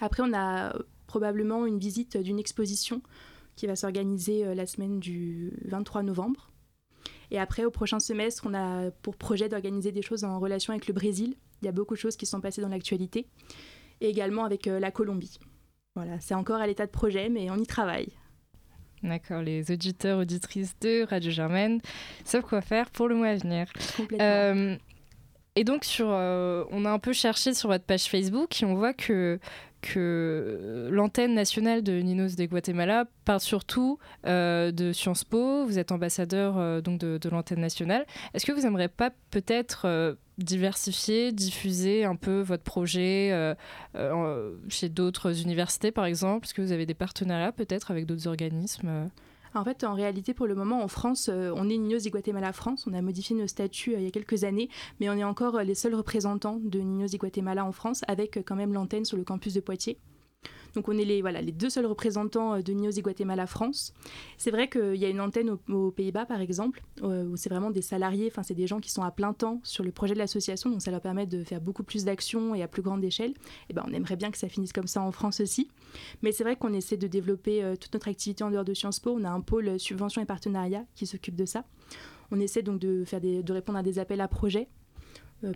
Après, 0.00 0.22
on 0.24 0.34
a 0.34 0.76
probablement 1.06 1.66
une 1.66 1.78
visite 1.78 2.16
d'une 2.16 2.38
exposition 2.38 3.00
qui 3.54 3.66
va 3.66 3.76
s'organiser 3.76 4.54
la 4.54 4.66
semaine 4.66 5.00
du 5.00 5.52
23 5.64 6.02
novembre. 6.02 6.50
Et 7.30 7.38
après, 7.38 7.64
au 7.64 7.70
prochain 7.70 7.98
semestre, 7.98 8.44
on 8.46 8.54
a 8.54 8.90
pour 9.02 9.16
projet 9.16 9.48
d'organiser 9.48 9.92
des 9.92 10.02
choses 10.02 10.24
en 10.24 10.38
relation 10.38 10.72
avec 10.72 10.86
le 10.86 10.94
Brésil. 10.94 11.34
Il 11.62 11.66
y 11.66 11.68
a 11.68 11.72
beaucoup 11.72 11.94
de 11.94 11.98
choses 11.98 12.16
qui 12.16 12.26
sont 12.26 12.40
passées 12.40 12.62
dans 12.62 12.68
l'actualité. 12.68 13.26
Et 14.00 14.08
également 14.08 14.44
avec 14.44 14.66
la 14.66 14.90
Colombie. 14.90 15.38
Voilà, 15.94 16.20
c'est 16.20 16.34
encore 16.34 16.60
à 16.60 16.66
l'état 16.66 16.84
de 16.84 16.90
projet, 16.90 17.30
mais 17.30 17.50
on 17.50 17.56
y 17.56 17.66
travaille. 17.66 18.12
D'accord, 19.02 19.42
les 19.42 19.70
auditeurs, 19.70 20.18
auditrices 20.18 20.78
de 20.80 21.06
Radio 21.08 21.30
Germaine 21.30 21.80
savent 22.24 22.42
quoi 22.42 22.60
faire 22.60 22.90
pour 22.90 23.08
le 23.08 23.14
mois 23.14 23.28
à 23.28 23.36
venir. 23.36 23.66
Euh, 24.20 24.76
et 25.54 25.64
donc, 25.64 25.84
sur, 25.84 26.08
euh, 26.10 26.64
on 26.70 26.84
a 26.84 26.90
un 26.90 26.98
peu 26.98 27.12
cherché 27.12 27.54
sur 27.54 27.68
votre 27.68 27.84
page 27.84 28.04
Facebook 28.04 28.62
et 28.62 28.66
on 28.66 28.74
voit 28.74 28.94
que 28.94 29.38
que 29.82 30.88
l'antenne 30.90 31.34
nationale 31.34 31.82
de 31.82 31.92
Ninos 32.00 32.36
de 32.36 32.46
Guatemala 32.46 33.04
parle 33.24 33.40
surtout 33.40 33.98
euh, 34.26 34.72
de 34.72 34.92
Sciences 34.92 35.24
Po. 35.24 35.64
Vous 35.64 35.78
êtes 35.78 35.92
ambassadeur 35.92 36.58
euh, 36.58 36.80
donc 36.80 36.98
de, 36.98 37.28
l'antenne 37.28 37.60
nationale. 37.60 38.06
Est-ce 38.34 38.46
que 38.46 38.52
vous 38.52 38.62
n'aimeriez 38.62 38.88
pas 38.88 39.10
peut-être 39.30 39.86
euh, 39.86 40.14
diversifier, 40.38 41.32
diffuser 41.32 42.04
un 42.04 42.16
peu 42.16 42.40
votre 42.40 42.62
projet 42.64 43.54
chez 44.68 44.88
d'autres 44.88 45.42
universités, 45.42 45.90
par 45.90 46.04
exemple? 46.04 46.46
Est-ce 46.46 46.54
que 46.54 46.62
vous 46.62 46.72
avez 46.72 46.86
des 46.86 46.94
partenariats 46.94 47.52
peut-être 47.52 47.90
avec 47.90 48.06
d'autres 48.06 48.26
organismes 48.26 49.10
en 49.56 49.64
fait, 49.64 49.84
en 49.84 49.94
réalité, 49.94 50.34
pour 50.34 50.46
le 50.46 50.54
moment, 50.54 50.82
en 50.82 50.88
France, 50.88 51.28
euh, 51.32 51.52
on 51.56 51.68
est 51.68 51.76
Niños 51.76 51.98
y 51.98 52.10
Guatemala 52.10 52.52
France. 52.52 52.86
On 52.86 52.94
a 52.94 53.02
modifié 53.02 53.34
nos 53.34 53.46
statuts 53.46 53.94
euh, 53.94 53.98
il 53.98 54.04
y 54.04 54.08
a 54.08 54.10
quelques 54.10 54.44
années, 54.44 54.68
mais 55.00 55.08
on 55.08 55.14
est 55.14 55.24
encore 55.24 55.56
euh, 55.56 55.62
les 55.62 55.74
seuls 55.74 55.94
représentants 55.94 56.60
de 56.62 56.78
Niños 56.80 57.08
y 57.08 57.16
Guatemala 57.16 57.64
en 57.64 57.72
France, 57.72 58.02
avec 58.08 58.38
quand 58.44 58.56
même 58.56 58.72
l'antenne 58.72 59.04
sur 59.04 59.16
le 59.16 59.24
campus 59.24 59.54
de 59.54 59.60
Poitiers. 59.60 59.98
Donc 60.76 60.88
on 60.88 60.98
est 60.98 61.04
les, 61.04 61.22
voilà, 61.22 61.40
les 61.40 61.52
deux 61.52 61.70
seuls 61.70 61.86
représentants 61.86 62.54
euh, 62.54 62.60
de 62.60 62.72
Nios 62.72 63.00
Guatemala 63.00 63.46
France. 63.46 63.94
C'est 64.36 64.50
vrai 64.50 64.68
qu'il 64.68 64.96
y 64.96 65.04
a 65.04 65.08
une 65.08 65.20
antenne 65.20 65.56
aux, 65.68 65.90
Pays-Bas, 65.90 66.26
par 66.26 66.40
exemple, 66.40 66.82
euh, 67.02 67.24
où 67.24 67.36
c'est 67.36 67.48
vraiment 67.48 67.70
des 67.70 67.80
salariés, 67.80 68.28
enfin 68.30 68.42
c'est 68.42 68.54
des 68.54 68.66
gens 68.66 68.78
qui 68.80 68.90
sont 68.90 69.02
à 69.02 69.10
plein 69.10 69.32
temps 69.32 69.60
sur 69.64 69.82
le 69.82 69.90
projet 69.90 70.12
de 70.12 70.18
l'association, 70.18 70.68
donc 70.68 70.82
ça 70.82 70.90
leur 70.90 71.00
permet 71.00 71.26
de 71.26 71.42
faire 71.42 71.60
beaucoup 71.60 71.82
plus 71.82 72.04
d'actions 72.04 72.54
et 72.54 72.62
à 72.62 72.68
plus 72.68 72.82
grande 72.82 73.02
échelle. 73.02 73.32
Et 73.70 73.72
ben, 73.72 73.84
on 73.88 73.92
aimerait 73.92 74.16
bien 74.16 74.30
que 74.30 74.36
ça 74.36 74.48
finisse 74.48 74.72
comme 74.72 74.86
ça 74.86 75.00
en 75.00 75.12
France 75.12 75.40
aussi. 75.40 75.68
Mais 76.22 76.30
c'est 76.30 76.44
vrai 76.44 76.56
qu'on 76.56 76.74
essaie 76.74 76.98
de 76.98 77.06
développer 77.06 77.64
euh, 77.64 77.74
toute 77.76 77.94
notre 77.94 78.08
activité 78.08 78.44
en 78.44 78.50
dehors 78.50 78.64
de 78.64 78.74
Sciences 78.74 79.00
Po. 79.00 79.16
On 79.18 79.24
a 79.24 79.30
un 79.30 79.40
pôle 79.40 79.80
subvention 79.80 80.20
et 80.20 80.26
partenariat 80.26 80.84
qui 80.94 81.06
s'occupe 81.06 81.36
de 81.36 81.46
ça. 81.46 81.64
On 82.30 82.38
essaie 82.38 82.62
donc 82.62 82.80
de, 82.80 83.04
faire 83.04 83.20
de 83.20 83.52
répondre 83.52 83.78
à 83.78 83.82
des 83.82 83.98
appels 83.98 84.20
à 84.20 84.28
projets 84.28 84.68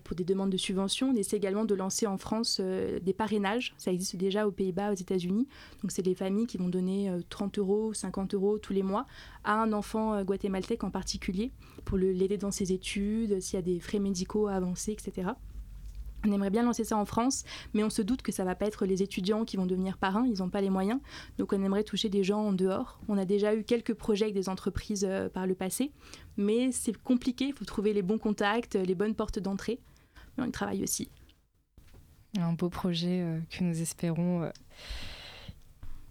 pour 0.05 0.17
des 0.17 0.25
demandes 0.25 0.51
de 0.51 0.57
subventions. 0.57 1.11
On 1.11 1.17
essaie 1.17 1.37
également 1.37 1.65
de 1.65 1.75
lancer 1.75 2.07
en 2.07 2.19
France 2.19 2.59
euh, 2.61 3.01
des 3.01 3.13
parrainages. 3.13 3.75
Ça 3.79 3.93
existe 3.93 4.17
déjà 4.17 4.47
aux 4.47 4.51
Pays-Bas, 4.51 4.93
aux 4.93 4.97
États-Unis. 4.97 5.49
Donc, 5.83 5.91
c'est 5.91 6.05
les 6.05 6.15
familles 6.15 6.47
qui 6.47 6.59
vont 6.59 6.69
donner 6.69 7.11
30 7.29 7.59
euh, 7.59 7.61
euros, 7.61 7.95
50 7.95 8.35
euros 8.35 8.59
tous 8.59 8.73
les 8.73 8.83
mois 8.83 9.07
à 9.45 9.55
un 9.55 9.73
enfant 9.73 10.23
guatémaltèque 10.23 10.85
en 10.85 10.91
particulier 10.91 11.51
pour 11.85 11.97
l'aider 11.97 12.37
dans 12.37 12.51
ses 12.51 12.73
études, 12.73 13.41
s'il 13.41 13.57
y 13.57 13.59
a 13.59 13.63
des 13.63 13.81
frais 13.81 13.99
médicaux 13.99 14.49
à 14.49 14.55
avancer, 14.55 14.93
etc. 14.93 15.31
On 16.27 16.33
aimerait 16.33 16.50
bien 16.50 16.62
lancer 16.62 16.85
ça 16.85 16.97
en 16.97 17.05
France, 17.05 17.45
mais 17.73 17.83
on 17.83 17.91
se 17.91 18.03
doute 18.03 18.23
que 18.23 18.33
ça 18.33 18.45
va 18.45 18.55
pas 18.55 18.67
être 18.67 18.85
les 18.85 19.03
étudiants 19.03 19.45
qui 19.45 19.57
vont 19.57 19.67
devenir 19.67 19.97
parrains, 19.97 20.27
ils 20.27 20.39
n'ont 20.41 20.50
pas 20.50 20.61
les 20.61 20.71
moyens. 20.71 21.00
Donc 21.39 21.53
on 21.53 21.62
aimerait 21.62 21.85
toucher 21.85 22.09
des 22.09 22.25
gens 22.25 22.41
en 22.41 22.53
dehors. 22.53 23.00
On 23.09 23.17
a 23.17 23.25
déjà 23.25 23.55
eu 23.55 23.65
quelques 23.65 23.95
projets 23.95 24.27
avec 24.27 24.35
des 24.35 24.49
entreprises 24.49 25.07
euh, 25.09 25.29
par 25.29 25.47
le 25.47 25.55
passé, 25.55 25.93
mais 26.37 26.73
c'est 26.73 26.97
compliqué, 26.97 27.47
il 27.47 27.55
faut 27.55 27.65
trouver 27.65 27.93
les 27.93 28.03
bons 28.03 28.19
contacts, 28.19 28.75
les 28.75 28.95
bonnes 28.95 29.15
portes 29.15 29.39
d'entrée. 29.39 29.81
Mais 30.37 30.45
on 30.45 30.47
y 30.47 30.53
travaille 30.53 30.83
aussi. 30.83 31.09
Un 32.39 32.53
beau 32.53 32.69
projet 32.69 33.23
euh, 33.23 33.41
que 33.50 33.65
nous 33.65 33.81
espérons 33.81 34.43
euh, 34.43 34.50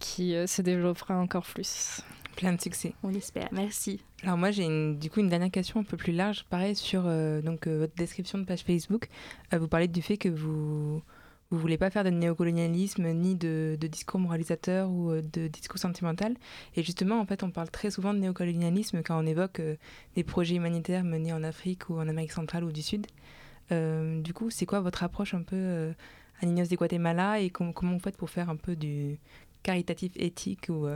qui 0.00 0.34
se 0.46 0.62
développera 0.62 1.18
encore 1.18 1.44
plus. 1.44 2.02
Plein 2.40 2.54
de 2.54 2.60
succès. 2.62 2.94
On 3.02 3.12
espère. 3.12 3.50
Merci. 3.52 4.00
Alors 4.22 4.38
moi 4.38 4.50
j'ai 4.50 4.66
du 4.94 5.10
coup 5.10 5.20
une 5.20 5.28
dernière 5.28 5.50
question 5.50 5.80
un 5.80 5.82
peu 5.82 5.98
plus 5.98 6.14
large, 6.14 6.44
pareil 6.44 6.74
sur 6.74 7.02
euh, 7.04 7.42
donc 7.42 7.66
euh, 7.66 7.80
votre 7.80 7.94
description 7.96 8.38
de 8.38 8.44
page 8.44 8.62
Facebook. 8.62 9.08
Euh, 9.52 9.58
vous 9.58 9.68
parlez 9.68 9.88
du 9.88 10.00
fait 10.00 10.16
que 10.16 10.30
vous 10.30 11.02
vous 11.50 11.58
voulez 11.58 11.76
pas 11.76 11.90
faire 11.90 12.02
de 12.02 12.08
néocolonialisme 12.08 13.06
ni 13.12 13.34
de, 13.34 13.76
discours 13.78 14.20
moralisateur 14.20 14.88
ou 14.88 15.12
de 15.20 15.48
discours 15.48 15.78
sentimental. 15.78 16.34
Et 16.76 16.82
justement 16.82 17.20
en 17.20 17.26
fait 17.26 17.42
on 17.42 17.50
parle 17.50 17.68
très 17.68 17.90
souvent 17.90 18.14
de 18.14 18.20
néocolonialisme 18.20 19.02
quand 19.02 19.22
on 19.22 19.26
évoque 19.26 19.60
des 20.14 20.24
projets 20.24 20.54
humanitaires 20.54 21.04
menés 21.04 21.34
en 21.34 21.42
Afrique 21.44 21.90
ou 21.90 21.98
en 21.98 22.08
Amérique 22.08 22.32
centrale 22.32 22.64
ou 22.64 22.72
du 22.72 22.80
Sud. 22.80 23.06
du 23.70 24.32
coup 24.32 24.48
c'est 24.48 24.64
quoi 24.64 24.80
votre 24.80 25.02
approche 25.02 25.34
un 25.34 25.42
peu 25.42 25.92
à 26.40 26.46
Ninos 26.46 26.70
de 26.70 26.76
Guatemala 26.76 27.40
et 27.40 27.50
comment 27.50 27.74
vous 27.92 27.98
faites 27.98 28.16
pour 28.16 28.30
faire 28.30 28.48
un 28.48 28.56
peu 28.56 28.76
du 28.76 29.18
caritatif 29.62 30.12
éthique 30.16 30.70
ou 30.70 30.86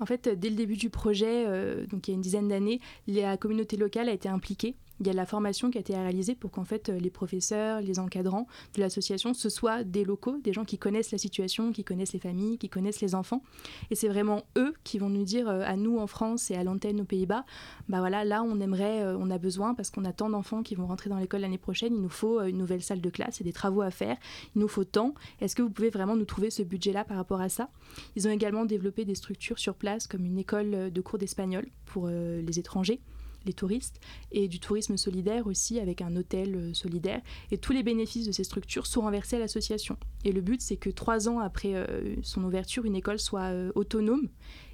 en 0.00 0.06
fait, 0.06 0.28
dès 0.28 0.50
le 0.50 0.56
début 0.56 0.76
du 0.76 0.90
projet, 0.90 1.46
euh, 1.46 1.86
donc 1.86 2.08
il 2.08 2.10
y 2.10 2.14
a 2.14 2.16
une 2.16 2.20
dizaine 2.20 2.48
d'années, 2.48 2.80
la 3.06 3.36
communauté 3.36 3.76
locale 3.76 4.08
a 4.08 4.12
été 4.12 4.28
impliquée. 4.28 4.76
Il 5.00 5.06
y 5.06 5.10
a 5.10 5.12
la 5.12 5.26
formation 5.26 5.70
qui 5.70 5.78
a 5.78 5.80
été 5.80 5.94
réalisée 5.94 6.34
pour 6.34 6.50
qu'en 6.50 6.64
fait 6.64 6.88
les 6.88 7.10
professeurs, 7.10 7.80
les 7.80 7.98
encadrants 7.98 8.46
de 8.74 8.80
l'association, 8.80 9.34
ce 9.34 9.48
soient 9.48 9.84
des 9.84 10.04
locaux, 10.04 10.38
des 10.42 10.52
gens 10.52 10.64
qui 10.64 10.78
connaissent 10.78 11.12
la 11.12 11.18
situation, 11.18 11.72
qui 11.72 11.84
connaissent 11.84 12.12
les 12.12 12.18
familles, 12.18 12.58
qui 12.58 12.68
connaissent 12.68 13.00
les 13.00 13.14
enfants. 13.14 13.42
Et 13.90 13.94
c'est 13.94 14.08
vraiment 14.08 14.44
eux 14.56 14.74
qui 14.84 14.98
vont 14.98 15.10
nous 15.10 15.24
dire 15.24 15.48
à 15.48 15.76
nous 15.76 15.98
en 15.98 16.06
France 16.06 16.50
et 16.50 16.54
à 16.54 16.64
l'antenne 16.64 17.00
aux 17.00 17.04
Pays-Bas, 17.04 17.44
bah 17.88 17.98
voilà, 17.98 18.24
là 18.24 18.42
on 18.42 18.60
aimerait, 18.60 19.04
on 19.14 19.30
a 19.30 19.38
besoin 19.38 19.74
parce 19.74 19.90
qu'on 19.90 20.04
a 20.04 20.12
tant 20.12 20.30
d'enfants 20.30 20.62
qui 20.62 20.74
vont 20.74 20.86
rentrer 20.86 21.10
dans 21.10 21.18
l'école 21.18 21.42
l'année 21.42 21.58
prochaine, 21.58 21.94
il 21.94 22.00
nous 22.00 22.08
faut 22.08 22.40
une 22.42 22.58
nouvelle 22.58 22.82
salle 22.82 23.00
de 23.00 23.10
classe 23.10 23.40
et 23.40 23.44
des 23.44 23.52
travaux 23.52 23.82
à 23.82 23.90
faire, 23.90 24.16
il 24.54 24.60
nous 24.60 24.68
faut 24.68 24.84
tant. 24.84 25.14
Est-ce 25.40 25.54
que 25.54 25.62
vous 25.62 25.70
pouvez 25.70 25.90
vraiment 25.90 26.16
nous 26.16 26.24
trouver 26.24 26.50
ce 26.50 26.62
budget-là 26.62 27.04
par 27.04 27.16
rapport 27.16 27.40
à 27.40 27.48
ça? 27.48 27.68
Ils 28.16 28.26
ont 28.26 28.30
également 28.30 28.64
développé 28.64 29.04
des 29.04 29.14
structures 29.14 29.58
sur 29.58 29.74
place 29.74 30.06
comme 30.06 30.24
une 30.24 30.38
école 30.38 30.90
de 30.90 31.00
cours 31.00 31.18
d'espagnol 31.18 31.66
pour 31.84 32.08
les 32.08 32.58
étrangers 32.58 33.00
les 33.46 33.52
touristes, 33.52 34.00
et 34.32 34.48
du 34.48 34.60
tourisme 34.60 34.96
solidaire 34.96 35.46
aussi 35.46 35.80
avec 35.80 36.02
un 36.02 36.14
hôtel 36.16 36.54
euh, 36.54 36.74
solidaire. 36.74 37.20
Et 37.50 37.58
tous 37.58 37.72
les 37.72 37.82
bénéfices 37.82 38.26
de 38.26 38.32
ces 38.32 38.44
structures 38.44 38.86
sont 38.86 39.02
renversés 39.02 39.36
à 39.36 39.38
l'association. 39.38 39.96
Et 40.24 40.32
le 40.32 40.40
but, 40.40 40.60
c'est 40.60 40.76
que 40.76 40.90
trois 40.90 41.28
ans 41.28 41.38
après 41.38 41.74
euh, 41.74 42.16
son 42.22 42.44
ouverture, 42.44 42.84
une 42.84 42.96
école 42.96 43.18
soit 43.18 43.52
euh, 43.52 43.72
autonome. 43.74 44.28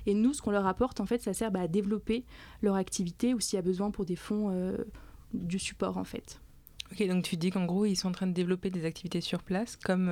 Et 0.07 0.15
nous, 0.15 0.33
ce 0.33 0.43
qu'on 0.43 0.51
leur 0.51 0.67
apporte, 0.67 1.01
en 1.01 1.07
fait, 1.07 1.23
ça 1.23 1.33
sert 1.33 1.53
bah, 1.53 1.61
à 1.61 1.69
développer 1.69 2.25
leur 2.61 2.75
activité 2.75 3.35
ou 3.35 3.41
s'il 3.41 3.57
y 3.57 3.59
a 3.59 3.63
besoin 3.63 3.91
pour 3.91 4.05
des 4.05 4.17
fonds 4.17 4.75
du 5.33 5.61
support, 5.61 5.97
en 5.97 6.03
fait. 6.03 6.41
Ok, 6.91 7.07
donc 7.07 7.23
tu 7.23 7.37
dis 7.37 7.51
qu'en 7.51 7.67
gros, 7.67 7.87
ils 7.87 7.95
sont 7.95 8.09
en 8.09 8.13
train 8.13 8.27
de 8.27 8.33
développer 8.33 8.71
des 8.71 8.85
activités 8.85 9.21
sur 9.21 9.45
place, 9.45 9.77
comme 9.77 10.11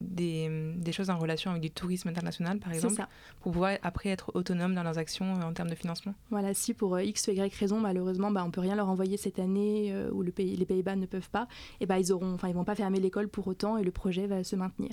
des, 0.00 0.74
des, 0.76 0.92
choses 0.92 1.10
en 1.10 1.18
relation 1.18 1.50
avec 1.50 1.62
du 1.62 1.70
tourisme 1.70 2.08
international, 2.08 2.58
par 2.58 2.72
exemple, 2.72 3.04
pour 3.40 3.52
pouvoir 3.52 3.78
après 3.82 4.10
être 4.10 4.30
autonome 4.34 4.74
dans 4.74 4.82
leurs 4.82 4.98
actions 4.98 5.34
euh, 5.34 5.44
en 5.44 5.52
termes 5.52 5.70
de 5.70 5.74
financement 5.74 6.14
Voilà, 6.30 6.54
si 6.54 6.72
pour 6.72 6.94
euh, 6.94 7.02
X 7.02 7.26
ou 7.28 7.32
Y 7.32 7.54
raison, 7.54 7.80
malheureusement, 7.80 8.30
bah, 8.30 8.42
on 8.44 8.46
ne 8.46 8.52
peut 8.52 8.60
rien 8.60 8.76
leur 8.76 8.88
envoyer 8.88 9.16
cette 9.16 9.38
année 9.38 9.92
euh, 9.92 10.10
où 10.12 10.22
le 10.22 10.30
pays, 10.30 10.56
les 10.56 10.66
Pays-Bas 10.66 10.96
ne 10.96 11.06
peuvent 11.06 11.30
pas, 11.30 11.48
et 11.80 11.86
bah, 11.86 11.98
ils 11.98 12.12
auront, 12.12 12.36
ils 12.46 12.54
vont 12.54 12.64
pas 12.64 12.76
fermer 12.76 13.00
l'école 13.00 13.28
pour 13.28 13.48
autant 13.48 13.76
et 13.76 13.82
le 13.82 13.90
projet 13.90 14.26
va 14.26 14.44
se 14.44 14.54
maintenir. 14.54 14.92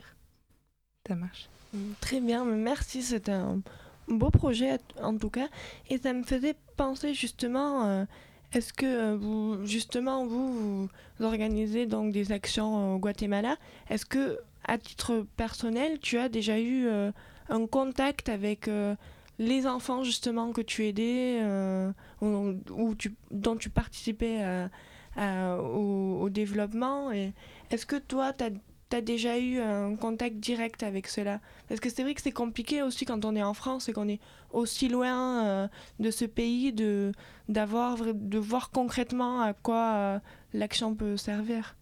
Ça 1.07 1.15
marche. 1.15 1.49
Mm, 1.73 1.77
très 2.01 2.19
bien, 2.19 2.43
merci, 2.45 3.03
c'est 3.03 3.29
un 3.29 3.61
beau 4.07 4.31
projet 4.31 4.79
en 5.01 5.15
tout 5.17 5.29
cas, 5.29 5.49
et 5.89 5.97
ça 5.97 6.13
me 6.13 6.23
faisait 6.23 6.55
penser 6.77 7.13
justement... 7.13 8.05
Est-ce 8.53 8.71
que 8.71 9.15
vous, 9.15 9.65
justement, 9.65 10.25
vous, 10.25 10.87
vous, 10.87 10.89
organisez 11.25 11.87
donc 11.87 12.13
des 12.13 12.31
actions 12.31 12.95
au 12.95 12.99
Guatemala? 12.99 13.57
Est-ce 13.89 14.05
que 14.05 14.39
à 14.67 14.77
titre 14.77 15.25
personnel, 15.37 15.99
tu 15.99 16.17
as 16.17 16.29
déjà 16.29 16.59
eu 16.59 16.87
euh, 16.87 17.11
un 17.49 17.67
contact 17.67 18.29
avec 18.29 18.67
euh, 18.67 18.95
les 19.39 19.67
enfants 19.67 20.03
justement 20.03 20.51
que 20.51 20.61
tu 20.61 20.85
aidais 20.85 21.39
euh, 21.41 21.91
ou, 22.21 22.95
dont 23.31 23.55
tu 23.55 23.69
participais 23.69 24.67
au, 25.17 26.29
développement 26.29 27.11
Est-ce 27.11 27.85
que 27.85 27.97
toi, 27.97 28.33
tu 28.33 28.45
as, 28.95 29.01
déjà 29.01 29.37
eu 29.37 29.59
un 29.59 29.95
contact 29.95 30.37
direct 30.37 30.83
avec 30.83 31.07
cela? 31.07 31.41
Parce 31.67 31.79
que 31.79 31.89
c'est 31.89 32.03
vrai 32.03 32.13
que 32.15 32.21
c'est 32.21 32.31
compliqué 32.31 32.81
aussi 32.81 33.05
quand 33.05 33.25
on 33.25 33.35
est 33.35 33.43
en 33.43 33.53
France 33.53 33.89
et 33.89 33.93
qu'on 33.93 34.07
est 34.07 34.21
aussi 34.51 34.87
loin 34.87 35.69
de 35.99 36.11
ce 36.11 36.25
pays 36.25 36.71
de, 36.71 37.11
de 37.49 38.37
voir 38.39 38.71
concrètement 38.71 39.41
à 39.41 39.53
quoi 39.53 40.21
l'action 40.53 40.95
peut 40.95 41.17
servir. 41.17 41.75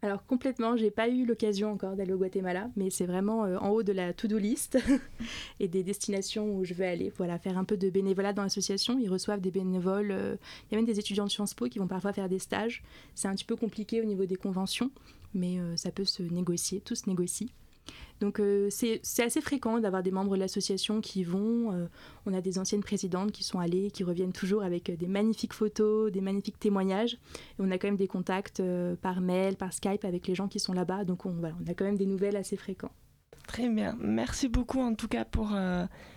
Alors 0.00 0.24
complètement, 0.24 0.76
j'ai 0.76 0.92
pas 0.92 1.08
eu 1.08 1.24
l'occasion 1.24 1.72
encore 1.72 1.96
d'aller 1.96 2.12
au 2.12 2.18
Guatemala, 2.18 2.70
mais 2.76 2.88
c'est 2.88 3.06
vraiment 3.06 3.44
euh, 3.44 3.58
en 3.58 3.70
haut 3.70 3.82
de 3.82 3.92
la 3.92 4.12
to-do 4.12 4.38
list 4.38 4.78
et 5.60 5.66
des 5.66 5.82
destinations 5.82 6.54
où 6.54 6.64
je 6.64 6.72
veux 6.74 6.84
aller. 6.84 7.12
Voilà, 7.16 7.36
faire 7.38 7.58
un 7.58 7.64
peu 7.64 7.76
de 7.76 7.90
bénévolat 7.90 8.32
dans 8.32 8.44
l'association. 8.44 9.00
Ils 9.00 9.10
reçoivent 9.10 9.40
des 9.40 9.50
bénévoles. 9.50 10.12
Euh, 10.12 10.36
il 10.70 10.74
y 10.74 10.76
a 10.76 10.78
même 10.78 10.86
des 10.86 11.00
étudiants 11.00 11.24
de 11.24 11.30
Sciences 11.30 11.54
Po 11.54 11.66
qui 11.66 11.80
vont 11.80 11.88
parfois 11.88 12.12
faire 12.12 12.28
des 12.28 12.38
stages. 12.38 12.84
C'est 13.16 13.26
un 13.26 13.34
petit 13.34 13.44
peu 13.44 13.56
compliqué 13.56 14.00
au 14.00 14.04
niveau 14.04 14.24
des 14.24 14.36
conventions, 14.36 14.92
mais 15.34 15.58
euh, 15.58 15.76
ça 15.76 15.90
peut 15.90 16.04
se 16.04 16.22
négocier, 16.22 16.80
tout 16.80 16.94
se 16.94 17.08
négocie. 17.08 17.50
Donc 18.20 18.40
euh, 18.40 18.68
c'est 18.70 19.00
assez 19.22 19.40
fréquent 19.40 19.78
d'avoir 19.78 20.02
des 20.02 20.10
membres 20.10 20.34
de 20.34 20.40
l'association 20.40 21.00
qui 21.00 21.24
vont. 21.24 21.72
Euh, 21.72 21.86
on 22.26 22.34
a 22.34 22.40
des 22.40 22.58
anciennes 22.58 22.82
présidentes 22.82 23.32
qui 23.32 23.44
sont 23.44 23.58
allées, 23.58 23.90
qui 23.90 24.04
reviennent 24.04 24.32
toujours 24.32 24.62
avec 24.62 24.90
euh, 24.90 24.96
des 24.96 25.06
magnifiques 25.06 25.52
photos, 25.52 26.10
des 26.10 26.20
magnifiques 26.20 26.58
témoignages. 26.58 27.14
Et 27.14 27.60
on 27.60 27.70
a 27.70 27.78
quand 27.78 27.88
même 27.88 27.96
des 27.96 28.08
contacts 28.08 28.62
par 29.02 29.20
mail, 29.20 29.56
par 29.56 29.72
Skype 29.72 30.04
avec 30.04 30.26
les 30.26 30.34
gens 30.34 30.48
qui 30.48 30.58
sont 30.58 30.72
là-bas. 30.72 31.04
Donc 31.04 31.26
on, 31.26 31.32
voilà, 31.32 31.54
on 31.64 31.70
a 31.70 31.74
quand 31.74 31.84
même 31.84 31.98
des 31.98 32.06
nouvelles 32.06 32.36
assez 32.36 32.56
fréquentes. 32.56 32.92
Très 33.46 33.68
bien. 33.68 33.96
Merci 33.98 34.48
beaucoup 34.48 34.80
en 34.80 34.94
tout 34.94 35.08
cas 35.08 35.24
pour 35.24 35.52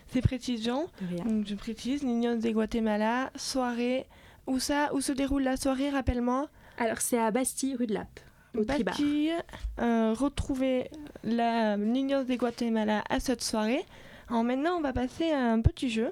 ces 0.08 0.22
précisions. 0.22 0.88
Donc, 1.25 1.48
je 1.48 1.56
précise, 1.56 2.04
Niños 2.04 2.36
de 2.36 2.50
Guatemala, 2.50 3.32
soirée. 3.38 4.06
Où 4.48 4.60
ça 4.60 4.94
Où 4.94 5.00
se 5.00 5.13
déroule 5.13 5.44
la 5.44 5.56
soirée 5.56 5.90
Rappelle-moi? 5.90 6.50
Alors 6.78 7.00
c'est 7.00 7.20
à 7.20 7.32
Bastille, 7.32 7.75
rue 7.75 7.88
de 7.88 7.94
Lappe. 7.94 8.20
Bastille, 8.53 9.34
euh, 9.79 10.13
retrouver 10.13 10.89
la 11.24 11.77
Niños 11.77 12.24
de 12.24 12.36
Guatemala 12.36 13.03
à 13.10 13.20
cette 13.20 13.41
soirée. 13.41 13.86
Alors 14.29 14.43
maintenant, 14.43 14.77
on 14.77 14.81
va 14.81 14.93
passer 14.93 15.31
à 15.31 15.51
un 15.51 15.62
petit 15.62 15.89
jeu. 15.89 16.12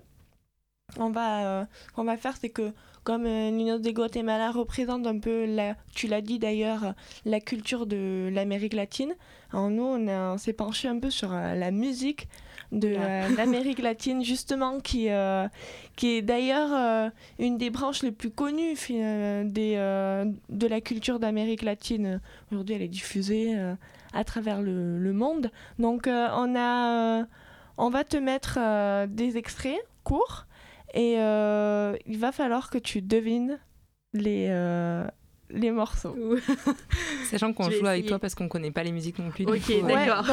On 0.98 1.10
va, 1.10 1.62
euh, 1.62 1.65
ce 1.96 2.03
va 2.03 2.17
faire, 2.17 2.36
c'est 2.38 2.50
que 2.50 2.72
comme 3.10 3.25
euh, 3.25 3.50
Niños 3.50 3.80
de 3.80 3.89
Guatemala 3.89 4.51
représente 4.51 5.08
un 5.08 5.18
peu, 5.18 5.48
la, 5.48 5.74
tu 5.96 6.06
l'as 6.06 6.22
dit 6.22 6.38
d'ailleurs, 6.38 6.94
la 7.25 7.39
culture 7.39 7.88
de 7.88 8.30
l'Amérique 8.32 8.75
latine, 8.75 9.16
alors 9.51 9.72
nous, 9.72 9.82
on, 9.82 10.08
on 10.08 10.38
s'est 10.38 10.54
penché 10.54 10.88
un 10.88 11.00
peu 11.00 11.10
sur 11.10 11.32
la 11.32 11.72
musique 11.72 12.28
de 12.72 12.94
euh, 12.96 13.36
l'Amérique 13.36 13.80
latine, 13.80 14.24
justement, 14.24 14.80
qui, 14.80 15.10
euh, 15.10 15.48
qui 15.96 16.18
est 16.18 16.22
d'ailleurs 16.22 16.70
euh, 16.72 17.10
une 17.39 17.58
des 17.58 17.72
branches 17.72 18.04
les 18.04 18.12
plus 18.12 18.30
connues 18.30 18.75
des, 18.75 19.75
de 20.50 20.68
la 20.68 20.80
culture 20.80 21.18
d'Amérique 21.18 21.63
latine. 21.63 22.22
Aujourd'hui, 22.51 22.75
elle 22.75 22.84
est 22.84 22.88
diffusée 22.88 23.56
à 24.13 24.24
travers 24.24 24.62
le, 24.62 25.00
le, 25.00 25.13
monde. 25.13 25.50
Donc, 25.80 26.04
on, 26.06 26.56
a, 26.56 27.25
on 27.80 27.89
va 27.89 28.04
te 28.04 28.18
mettre 28.18 28.60
des 29.08 29.38
extraits 29.38 29.80
courts 30.04 30.46
et 30.93 31.13
il 31.13 32.17
va 32.17 32.31
falloir 32.31 32.69
que 32.69 32.77
tu 32.77 33.01
devines 33.01 33.60
les, 34.13 34.50
les 35.51 35.72
morceaux. 35.72 36.15
Sachant 37.25 37.53
qu'on 37.53 37.69
joue 37.69 37.86
avec 37.86 38.05
toi 38.05 38.19
parce 38.19 38.36
qu'on 38.36 38.48
connaît 38.48 38.72
pas 38.72 38.84
les 38.84 38.91
musiques 38.91 39.19
non 39.19 39.29
plus. 39.29 39.46
Ok, 39.46 39.86
d'accord. 39.88 40.25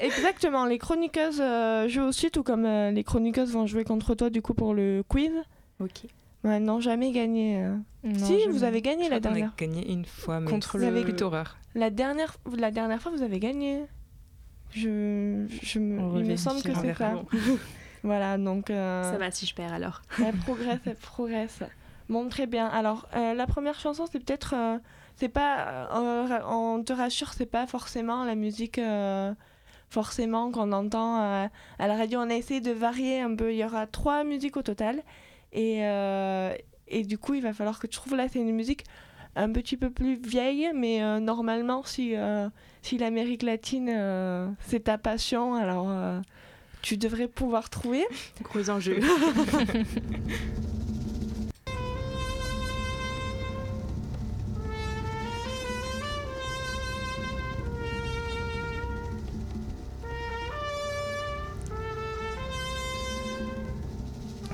exactement, 0.00 0.66
les 0.66 0.78
chroniqueuses 0.78 1.40
euh, 1.40 1.88
jouent 1.88 2.04
aussi, 2.04 2.30
tout 2.30 2.42
comme 2.42 2.64
euh, 2.64 2.90
les 2.90 3.04
chroniqueuses 3.04 3.52
vont 3.52 3.66
jouer 3.66 3.84
contre 3.84 4.14
toi 4.14 4.30
du 4.30 4.42
coup 4.42 4.54
pour 4.54 4.74
le 4.74 5.02
quiz. 5.06 5.32
Ok. 5.80 6.06
Ouais, 6.44 6.60
non, 6.60 6.80
jamais 6.80 7.10
gagné. 7.10 7.64
Euh. 7.64 7.76
si, 8.16 8.46
vous 8.48 8.64
avez 8.64 8.82
gagné 8.82 9.08
la 9.08 9.20
dernière. 9.20 9.50
On 9.58 9.62
a 9.62 9.66
gagné 9.66 9.90
une 9.90 10.04
fois, 10.04 10.40
mais 10.40 10.50
contre 10.50 10.78
le 10.78 11.22
horreur. 11.22 11.56
La 11.74 11.90
dernière, 11.90 12.36
la 12.56 12.70
dernière 12.70 13.00
fois, 13.00 13.12
vous 13.12 13.22
avez 13.22 13.40
gagné. 13.40 13.82
Je, 14.70 15.46
je 15.62 15.78
me, 15.78 16.18
il 16.18 16.26
me 16.26 16.36
semble 16.36 16.62
que 16.62 16.74
c'est 16.74 16.94
ça. 16.94 17.22
voilà, 18.04 18.38
donc. 18.38 18.66
Ça 18.68 19.16
va 19.18 19.30
si 19.30 19.46
je 19.46 19.54
perds 19.54 19.72
alors. 19.72 20.02
Elle 20.24 20.36
progresse, 20.36 20.80
elle 20.84 20.96
progresse. 20.96 21.62
Bon, 22.08 22.28
très 22.28 22.46
bien. 22.46 22.66
Alors, 22.66 23.08
euh, 23.16 23.34
la 23.34 23.46
première 23.46 23.80
chanson, 23.80 24.04
c'est 24.10 24.20
peut-être. 24.20 24.54
Euh, 24.54 24.78
c'est 25.16 25.28
pas. 25.28 25.88
Euh, 25.96 26.40
on 26.46 26.82
te 26.82 26.92
rassure, 26.92 27.32
c'est 27.32 27.46
pas 27.46 27.66
forcément 27.66 28.24
la 28.24 28.34
musique. 28.34 28.80
forcément 29.88 30.50
qu'on 30.50 30.72
entend 30.72 31.16
à 31.78 31.86
la 31.86 31.96
radio. 31.96 32.20
On 32.20 32.28
a 32.28 32.34
essayé 32.34 32.60
de 32.60 32.72
varier 32.72 33.20
un 33.20 33.34
peu. 33.34 33.52
Il 33.52 33.56
y 33.56 33.64
aura 33.64 33.86
trois 33.86 34.24
musiques 34.24 34.56
au 34.56 34.62
total. 34.62 35.02
Et, 35.52 35.78
et 36.88 37.04
du 37.04 37.16
coup, 37.16 37.34
il 37.34 37.42
va 37.42 37.52
falloir 37.52 37.78
que 37.78 37.86
tu 37.86 37.96
trouves 37.96 38.16
là, 38.16 38.26
c'est 38.28 38.40
une 38.40 38.52
musique 38.52 38.84
un 39.36 39.50
petit 39.50 39.76
peu 39.76 39.90
plus 39.90 40.16
vieille, 40.16 40.70
mais 40.74 41.20
normalement, 41.20 41.84
si, 41.84 42.14
si 42.82 42.98
l'Amérique 42.98 43.44
latine, 43.44 44.56
c'est 44.66 44.84
ta 44.84 44.98
passion, 44.98 45.54
alors 45.54 45.88
tu 46.84 46.98
devrais 46.98 47.28
pouvoir 47.28 47.70
trouver. 47.70 48.04
Gros 48.42 48.68
enjeu. 48.68 49.00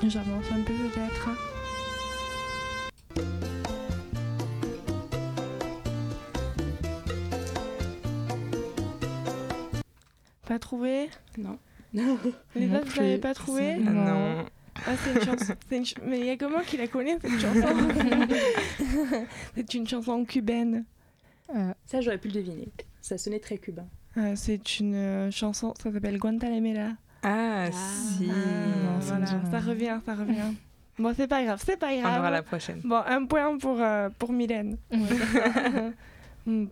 J'avance 0.07 0.45
un 0.53 0.63
peu 0.63 0.73
peut-être. 0.73 1.31
Pas 10.47 10.59
trouvé? 10.61 11.11
Non. 11.37 11.59
Les 12.55 12.71
autres, 12.71 12.87
vous 12.95 13.01
n'avez 13.01 13.19
pas 13.19 13.35
trouvé 13.35 13.77
Non. 13.77 14.45
Ah, 14.87 14.93
c'est 14.97 15.13
une 15.13 15.25
chanson. 15.25 15.55
Mais 16.07 16.21
il 16.21 16.27
y 16.27 16.31
a 16.31 16.37
comment 16.37 16.61
qui 16.61 16.77
la 16.77 16.87
connaît 16.87 17.19
cette 17.21 17.41
chanson 17.41 17.77
C'est 19.55 19.75
une 19.75 19.87
chanson 19.87 20.25
cubaine. 20.25 20.85
Euh, 21.55 21.73
ça, 21.85 22.01
j'aurais 22.01 22.19
pu 22.19 22.29
le 22.29 22.35
deviner. 22.35 22.69
Ça 23.01 23.19
sonnait 23.19 23.41
très 23.41 23.59
cubain. 23.59 23.87
Euh, 24.17 24.33
c'est 24.37 24.81
une 24.81 24.95
euh, 24.95 25.31
chanson, 25.31 25.75
ça 25.81 25.93
s'appelle 25.93 26.19
Guantanamera. 26.19 26.93
Ah, 27.23 27.67
ah 27.67 27.71
si. 27.73 28.29
Ah, 28.31 29.01
ça 29.51 29.59
revient, 29.61 29.99
ça 30.05 30.15
revient. 30.15 30.55
Bon, 30.99 31.15
c'est 31.17 31.29
pas 31.29 31.43
grave, 31.45 31.63
c'est 31.65 31.79
pas 31.79 31.93
On 31.93 32.01
grave. 32.01 32.15
verra 32.15 32.31
la 32.31 32.43
prochaine. 32.43 32.81
Bon, 32.85 33.01
un 33.07 33.25
point 33.25 33.57
pour, 33.59 33.81
euh, 33.81 34.09
pour 34.19 34.33
Mylène. 34.33 34.77
Hmm. 36.47 36.67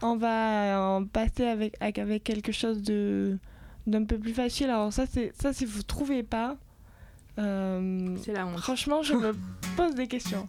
On 0.00 0.16
va 0.16 0.80
en 0.80 1.04
passer 1.04 1.46
avec, 1.46 1.76
avec 1.80 2.24
quelque 2.24 2.50
chose 2.50 2.82
de 2.82 3.38
d'un 3.86 4.04
peu 4.04 4.18
plus 4.18 4.32
facile. 4.34 4.70
Alors 4.70 4.92
ça, 4.92 5.06
c'est 5.06 5.32
ça 5.40 5.52
si 5.52 5.64
vous 5.64 5.82
trouvez 5.82 6.22
pas. 6.22 6.56
euh, 7.38 8.16
C'est 8.22 8.32
la 8.32 8.46
honte. 8.46 8.58
franchement, 8.58 9.02
je 9.02 9.14
me 9.14 9.32
pose 9.76 9.94
des 9.94 10.06
questions. 10.06 10.48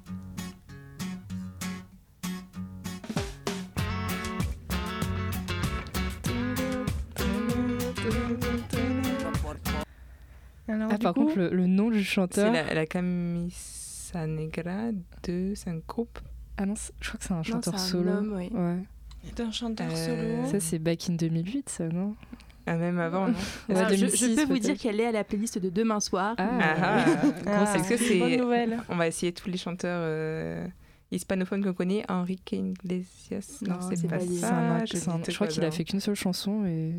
Alors, 10.67 10.89
Ah, 10.91 10.97
du 10.97 11.03
par 11.03 11.13
coup, 11.13 11.25
contre, 11.25 11.37
le, 11.39 11.49
le 11.49 11.67
nom 11.67 11.89
du 11.89 11.99
C'est 11.99 12.03
chanteur. 12.05 12.53
la, 12.53 12.73
la 12.73 12.85
Camisa 12.85 14.25
Negra 14.27 14.91
de. 15.23 15.53
C'est 15.55 15.69
un 15.69 15.79
groupe. 15.87 16.19
Ah 16.57 16.65
non, 16.65 16.75
c'est- 16.75 16.93
je 17.01 17.07
crois 17.09 17.17
que 17.19 17.25
c'est 17.25 17.33
un 17.33 17.37
Non, 17.37 17.43
chanteur 17.43 17.79
c'est 17.79 17.85
un 17.85 17.89
solo. 17.89 18.11
homme, 18.11 18.33
oui. 18.37 18.49
Ouais. 18.53 18.77
c'est 19.25 19.41
un 19.41 19.51
chanteur 19.51 19.87
Euh, 19.91 20.41
solo. 20.43 20.51
Ça, 20.51 20.59
c'est 20.59 20.79
Back 20.79 21.09
in 21.09 21.13
2008, 21.13 21.67
ça, 21.69 21.87
non? 21.89 22.15
Ah, 22.65 22.75
même 22.75 22.99
avant, 22.99 23.27
non 23.27 23.33
Ouais, 23.69 23.75
Alors, 23.75 23.89
je, 23.89 23.95
je 23.95 24.25
2006, 24.25 24.35
peux 24.35 24.45
vous 24.53 24.59
dire 24.59 24.77
qu'elle 24.77 24.99
est 25.01 25.05
à 25.07 25.11
la 25.11 25.23
playlist 25.23 25.57
de 25.59 25.69
demain 25.69 25.99
soir. 25.99 26.35
Ah, 26.37 26.49
Ah, 26.61 27.05
Ah, 27.45 27.63
Est-ce 27.75 27.89
que 27.89 27.97
c'est 27.97 28.05
c'est- 28.05 28.13
une 28.17 28.19
bonne 28.29 28.37
nouvelle. 28.39 28.77
On 28.89 28.95
va 28.95 29.07
essayer 29.07 29.33
tous 29.33 29.49
les 29.49 29.57
chanteurs 29.57 29.99
euh, 30.03 30.65
hispanophones 31.11 31.63
qu'on 31.63 31.73
connaît. 31.73 32.03
Enrique 32.09 32.53
Iglesias. 32.53 33.59
Non, 33.67 33.75
Non, 33.75 33.79
c'est 33.81 34.07
pas 34.07 34.17
pas 34.17 34.23
un- 34.23 34.27
ça. 34.27 34.55
un- 34.55 34.83
dis 34.83 35.29
je 35.29 35.35
crois 35.35 35.47
qu'il 35.47 35.63
a 35.63 35.71
fait 35.71 35.83
qu'une 35.83 35.99
seule 35.99 36.15
chanson 36.15 36.65
et 36.65 36.93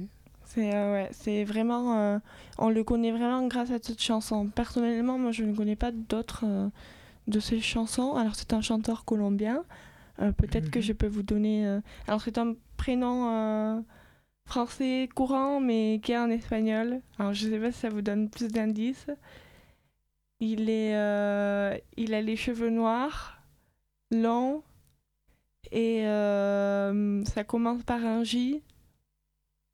C'est 0.44 0.74
euh, 0.74 0.92
ouais, 0.92 1.08
c'est 1.12 1.44
vraiment. 1.44 1.98
euh, 1.98 2.18
on 2.58 2.68
le 2.70 2.84
connaît 2.84 3.10
vraiment 3.10 3.46
grâce 3.46 3.70
à 3.70 3.78
cette 3.82 4.00
chanson. 4.02 4.46
Personnellement, 4.48 5.18
moi, 5.18 5.32
je 5.32 5.44
ne 5.44 5.54
connais 5.56 5.76
pas 5.76 5.90
d'autres 5.92 6.44
euh, 6.46 6.68
de 7.26 7.40
ces 7.40 7.60
chansons. 7.60 8.14
Alors, 8.16 8.34
c'est 8.34 8.52
un 8.52 8.60
chanteur 8.60 9.04
colombien. 9.06 9.64
Euh, 10.20 10.30
Peut-être 10.30 10.70
que 10.70 10.78
Mhm. 10.78 10.84
je 10.84 10.92
peux 10.92 11.08
vous 11.08 11.22
donner. 11.24 11.66
euh, 11.66 11.80
Alors, 12.06 12.20
c'est 12.20 12.36
un 12.38 12.54
prénom 12.76 13.30
euh, 13.30 13.80
français 14.46 15.08
courant, 15.14 15.60
mais 15.60 16.00
qui 16.02 16.12
est 16.12 16.18
en 16.18 16.30
espagnol. 16.30 17.00
Alors, 17.18 17.32
je 17.34 17.46
ne 17.46 17.52
sais 17.52 17.58
pas 17.60 17.72
si 17.72 17.78
ça 17.80 17.88
vous 17.88 18.02
donne 18.02 18.28
plus 18.28 18.48
d'indices. 18.48 19.06
Il 20.40 20.68
est, 20.68 20.94
euh, 20.96 21.76
il 21.96 22.12
a 22.14 22.20
les 22.20 22.36
cheveux 22.36 22.70
noirs, 22.70 23.40
longs, 24.10 24.62
et 25.72 26.06
euh, 26.06 27.24
ça 27.24 27.44
commence 27.44 27.82
par 27.84 28.04
un 28.04 28.22
J. 28.24 28.62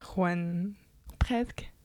Juan. 0.02 0.72
Presque. 1.18 1.70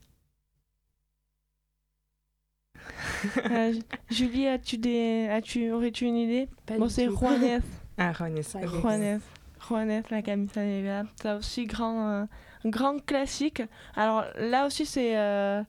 Euh, 3.50 3.74
Ju- 3.74 3.82
Julie, 4.12 4.48
as-tu 4.48 4.77
des, 4.77 5.27
as-tu, 5.32 5.72
aurais-tu 5.72 6.06
une 6.06 6.15
idée? 6.18 6.48
Pas 6.68 6.77
Bon, 6.77 6.88
c'est. 6.88 7.06
Juanes, 7.10 7.62
Ah, 7.98 8.13
Juanes. 8.13 8.42
Juanes, 8.44 9.20
Juanes, 9.68 10.04
la 10.12 10.22
camisa 10.22 10.62
negra. 10.63 11.04
C'est 11.20 11.32
aussi 11.34 11.65
grand, 11.65 12.08
euh, 12.10 12.25
grand 12.65 13.03
classique. 13.05 13.62
Alors 13.95 14.25
là 14.38 14.65
aussi, 14.65 14.86
c'est, 14.86 15.17
euh, 15.17 15.62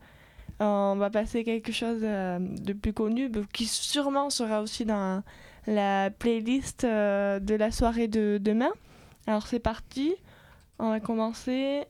on 0.60 0.96
va 0.96 1.10
passer 1.10 1.44
quelque 1.44 1.72
chose 1.72 2.00
euh, 2.02 2.38
de 2.40 2.72
plus 2.72 2.92
connu, 2.92 3.30
qui 3.52 3.66
sûrement 3.66 4.30
sera 4.30 4.62
aussi 4.62 4.84
dans 4.84 5.22
la 5.66 6.10
playlist 6.10 6.84
euh, 6.84 7.38
de 7.40 7.54
la 7.54 7.70
soirée 7.70 8.08
de 8.08 8.38
demain. 8.40 8.70
Alors 9.26 9.46
c'est 9.46 9.60
parti. 9.60 10.14
On 10.78 10.90
va 10.90 11.00
commencer. 11.00 11.84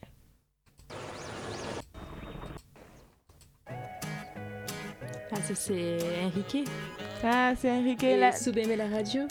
Ah, 3.68 5.36
ça 5.42 5.54
c'est 5.54 5.98
Enrique. 6.25 6.68
Ah, 7.22 7.52
c'est 7.56 7.70
Enrique. 7.70 8.02
Et 8.04 8.16
la- 8.16 8.32
Súbeme 8.32 8.76
la 8.76 8.88
radio. 8.88 9.22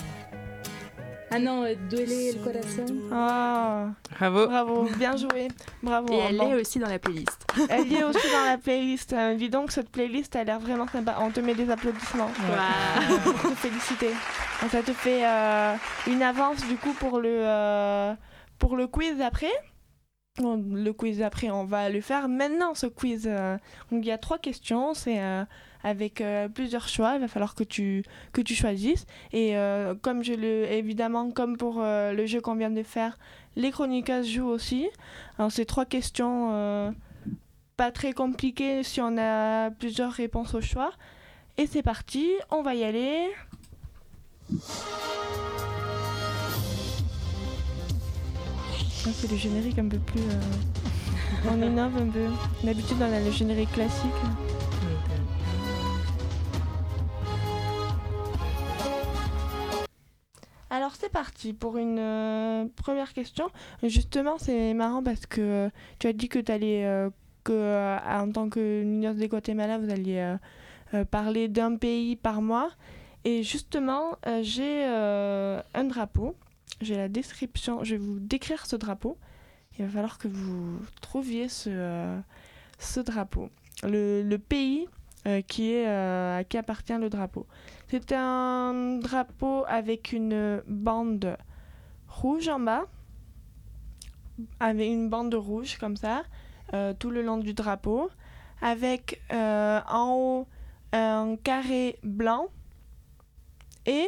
Ah 1.36 1.40
non, 1.40 1.64
euh, 1.66 1.76
Duele 1.90 2.30
el 2.30 2.38
corazón. 2.42 3.10
Ah, 3.12 3.90
Bravo. 4.18 4.48
bravo, 4.48 4.84
bien 4.98 5.18
joué. 5.18 5.50
Bravo. 5.84 6.14
Et 6.14 6.18
elle 6.18 6.38
Bon. 6.38 6.50
est 6.52 6.62
aussi 6.62 6.80
dans 6.80 6.88
la 6.88 6.98
playlist. 6.98 7.46
Elle 7.70 7.92
est 7.92 8.04
aussi 8.06 8.32
dans 8.32 8.46
la 8.46 8.58
playlist. 8.64 9.12
Euh, 9.12 9.36
dis 9.36 9.50
donc, 9.50 9.72
cette 9.72 9.90
playlist 9.90 10.34
a 10.38 10.46
l'air 10.46 10.60
vraiment 10.62 10.88
sympa. 10.88 11.18
On 11.20 11.32
te 11.32 11.42
met 11.42 11.54
des 11.54 11.70
applaudissements 11.70 12.30
Waouh. 12.50 13.20
pour 13.20 13.34
te 13.52 13.56
féliciter. 13.56 14.12
Donc, 14.62 14.72
ça 14.72 14.82
te 14.82 14.94
fait 14.94 15.26
euh, 15.26 15.76
une 16.08 16.24
avance 16.24 16.66
du 16.68 16.78
coup 16.78 16.94
pour 16.94 17.20
le, 17.20 17.30
euh, 17.42 18.14
pour 18.58 18.78
le 18.78 18.88
quiz 18.88 19.20
après. 19.20 19.52
Bon, 20.38 20.64
le 20.74 20.92
quiz 20.94 21.22
après, 21.22 21.50
on 21.50 21.66
va 21.66 21.90
le 21.90 22.00
faire 22.00 22.30
maintenant, 22.30 22.76
ce 22.76 22.88
quiz. 22.88 23.24
Donc, 23.92 24.04
il 24.04 24.06
y 24.06 24.12
a 24.12 24.18
trois 24.18 24.38
questions. 24.38 24.94
C'est 24.94 25.20
euh, 25.22 25.44
avec 25.86 26.20
euh, 26.20 26.50
plusieurs 26.50 26.90
choix. 26.90 27.14
Il 27.16 27.22
va 27.22 27.28
falloir 27.28 27.54
que 27.54 27.64
tu, 27.64 28.04
que 28.34 28.42
tu 28.42 28.56
choisisses. 28.56 29.06
Et 29.32 29.56
euh, 29.56 29.94
comme 29.94 30.24
je 30.24 30.34
le, 30.34 30.66
évidemment, 30.72 31.30
comme 31.30 31.58
pour 31.58 31.76
euh, 31.78 32.12
le 32.12 32.26
jeu 32.26 32.42
qu'on 32.42 32.56
vient 32.56 32.72
de 32.72 32.82
faire, 32.82 33.20
les 33.56 33.70
chroniqueuses 33.70 34.28
jouent 34.28 34.50
aussi. 34.50 34.90
Alors, 35.38 35.52
c'est 35.52 35.66
trois 35.66 35.86
questions 35.86 36.94
pas 37.78 37.92
très 37.92 38.14
compliquées 38.14 38.84
si 38.84 39.00
on 39.00 39.18
a 39.18 39.70
plusieurs 39.70 40.12
réponses 40.12 40.56
au 40.56 40.62
choix. 40.62 40.92
Et 41.58 41.68
c'est 41.68 41.84
parti, 41.84 42.30
on 42.50 42.64
va 42.64 42.74
y 42.74 42.84
aller. 42.84 43.30
C'est 49.14 49.30
le 49.30 49.38
générique 49.38 49.78
un 49.78 49.88
peu 49.88 50.00
plus. 50.00 50.22
On 51.48 51.62
innove 51.62 51.96
un 51.98 52.08
peu. 52.08 52.28
D'habitude, 52.64 52.98
on 53.00 53.14
a 53.14 53.20
le 53.20 53.32
générique 53.32 53.72
classique. 53.72 54.12
Alors 60.70 60.96
c'est 60.96 61.10
parti 61.12 61.54
pour 61.54 61.78
une 61.78 62.00
euh, 62.00 62.66
première 62.76 63.14
question. 63.14 63.50
Justement, 63.84 64.38
c'est 64.40 64.74
marrant 64.74 65.04
parce 65.04 65.26
que 65.26 65.42
euh, 65.42 65.70
tu 66.00 66.08
as 66.08 66.14
dit 66.14 66.28
que 66.28 66.40
tu 66.40 66.52
allais, 66.52 66.86
euh, 66.86 67.10
que 67.44 67.98
en 68.08 68.32
tant 68.32 68.50
que 68.50 68.82
Niños 68.84 69.14
de 69.14 69.26
Guatemala, 69.28 69.78
vous 69.78 69.92
alliez 69.92 70.36
parler 71.12 71.48
d'un 71.48 71.76
pays 71.76 72.16
par 72.16 72.42
mois. 72.42 72.72
Et 73.24 73.44
justement, 73.44 74.18
j'ai 74.42 74.84
un 74.84 75.84
drapeau. 75.84 76.36
J'ai 76.82 76.98
la 76.98 77.08
description. 77.08 77.84
Je 77.84 77.92
vais 77.92 77.98
vous 78.00 78.20
décrire 78.20 78.66
ce 78.66 78.76
drapeau. 78.76 79.18
Il 79.78 79.86
va 79.86 79.92
falloir 79.92 80.18
que 80.18 80.28
vous 80.28 80.80
trouviez 81.02 81.48
ce, 81.48 82.18
ce 82.80 83.00
drapeau. 83.00 83.50
Le, 83.84 84.24
le 84.24 84.38
pays 84.40 84.88
qui 85.48 85.72
est, 85.74 85.86
à 85.86 86.44
qui 86.44 86.58
appartient 86.58 86.98
le 86.98 87.10
drapeau. 87.10 87.46
C'est 87.88 88.12
un 88.12 88.98
drapeau 89.02 89.64
avec 89.68 90.12
une 90.12 90.62
bande 90.68 91.38
rouge 92.08 92.48
en 92.48 92.60
bas, 92.60 92.86
avec 94.60 94.88
une 94.88 95.10
bande 95.10 95.34
rouge 95.36 95.78
comme 95.78 95.96
ça, 95.96 96.24
euh, 96.74 96.94
tout 96.98 97.12
le 97.12 97.22
long 97.22 97.38
du 97.38 97.54
drapeau, 97.54 98.10
avec 98.62 99.22
euh, 99.32 99.80
en 99.88 100.14
haut 100.16 100.48
un 100.94 101.36
carré 101.44 102.00
blanc 102.04 102.48
et 103.86 104.08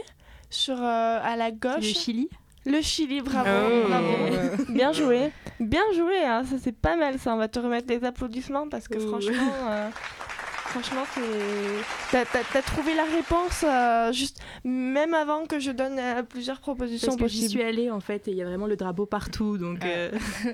sur 0.49 0.81
euh, 0.81 1.19
à 1.21 1.35
la 1.35 1.49
Le 1.51 1.55
gauche 1.55 1.83
Chili. 1.83 2.29
le 2.65 2.81
Chili. 2.81 3.21
Bravo, 3.21 3.49
Oh. 3.49 3.87
bravo. 3.87 4.63
Bien 4.69 4.91
joué, 4.91 5.31
bien 5.59 5.83
joué. 5.95 6.23
hein, 6.25 6.43
Ça 6.45 6.57
c'est 6.59 6.75
pas 6.75 6.95
mal. 6.95 7.19
Ça, 7.19 7.33
on 7.33 7.37
va 7.37 7.47
te 7.47 7.59
remettre 7.59 7.87
des 7.87 8.03
applaudissements 8.03 8.67
parce 8.69 8.87
que 8.87 8.97
Oh. 8.99 9.07
franchement. 9.07 9.91
Franchement. 10.81 11.03
T'as, 12.11 12.61
trouvé 12.61 12.93
la 12.93 13.05
réponse 13.05 13.65
euh, 13.67 14.11
juste 14.11 14.39
même 14.63 15.13
avant 15.13 15.45
que 15.45 15.59
je 15.59 15.71
donne 15.71 15.97
euh, 15.97 16.21
plusieurs 16.23 16.59
propositions 16.59 17.07
Parce 17.07 17.21
que 17.21 17.27
j'y 17.27 17.49
suis 17.49 17.63
allée 17.63 17.89
en 17.89 17.99
fait 17.99 18.27
et 18.27 18.31
il 18.31 18.37
y 18.37 18.41
a 18.41 18.45
vraiment 18.45 18.67
le 18.67 18.75
drapeau 18.75 19.05
partout. 19.05 19.57
Donc 19.57 19.83
euh, 19.83 20.11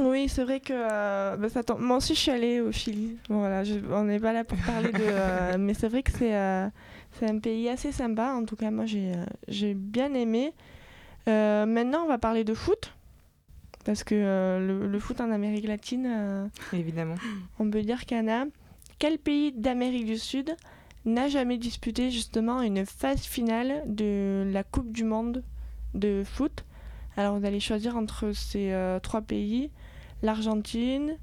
Oui, 0.00 0.28
c'est 0.28 0.42
vrai 0.42 0.58
que 0.60 0.72
euh, 0.72 1.36
bah, 1.36 1.48
ça 1.48 1.62
tombe- 1.62 1.80
moi 1.80 1.98
aussi 1.98 2.14
je 2.14 2.20
suis 2.20 2.30
allée 2.30 2.60
au 2.60 2.72
Chili. 2.72 3.16
Voilà, 3.28 3.62
je- 3.62 3.78
on 3.90 4.04
n'est 4.04 4.18
pas 4.18 4.32
là 4.32 4.42
pour 4.42 4.58
parler 4.58 4.90
de, 4.90 4.98
euh, 5.00 5.56
mais 5.58 5.74
c'est 5.74 5.88
vrai 5.88 6.02
que 6.02 6.10
c'est 6.10 6.34
euh, 6.34 6.66
c'est 7.18 7.30
un 7.30 7.38
pays 7.38 7.68
assez 7.68 7.92
sympa. 7.92 8.32
En 8.32 8.44
tout 8.44 8.56
cas, 8.56 8.70
moi 8.70 8.86
j'ai 8.86 9.12
euh, 9.12 9.24
j'ai 9.48 9.74
bien 9.74 10.12
aimé. 10.14 10.54
Euh, 11.28 11.66
maintenant, 11.66 12.02
on 12.04 12.08
va 12.08 12.18
parler 12.18 12.42
de 12.42 12.54
foot 12.54 12.92
parce 13.84 14.02
que 14.02 14.14
euh, 14.16 14.66
le, 14.66 14.88
le 14.88 14.98
foot 14.98 15.20
en 15.20 15.30
Amérique 15.30 15.66
latine, 15.68 16.06
euh, 16.08 16.46
Évidemment. 16.72 17.14
on 17.60 17.70
peut 17.70 17.82
dire 17.82 18.06
qu'il 18.06 18.16
y 18.16 18.20
en 18.20 18.28
a. 18.28 18.44
Quel 19.02 19.18
pays 19.18 19.50
d'Amérique 19.50 20.06
du 20.06 20.16
Sud 20.16 20.54
n'a 21.04 21.26
jamais 21.26 21.58
disputé 21.58 22.12
justement 22.12 22.62
une 22.62 22.86
phase 22.86 23.22
finale 23.22 23.82
de 23.88 24.48
la 24.52 24.62
Coupe 24.62 24.92
du 24.92 25.02
Monde 25.02 25.42
de 25.92 26.22
foot? 26.24 26.64
Alors 27.16 27.36
vous 27.36 27.44
allez 27.44 27.58
choisir 27.58 27.96
entre 27.96 28.30
ces 28.30 28.70
euh, 28.70 29.00
trois 29.00 29.20
pays, 29.20 29.72
l'Argentine, 30.22 31.18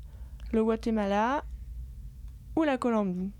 le 0.51 0.61
Guatemala 0.61 1.45
ou 2.57 2.63
la 2.63 2.77
Colombie. 2.77 3.31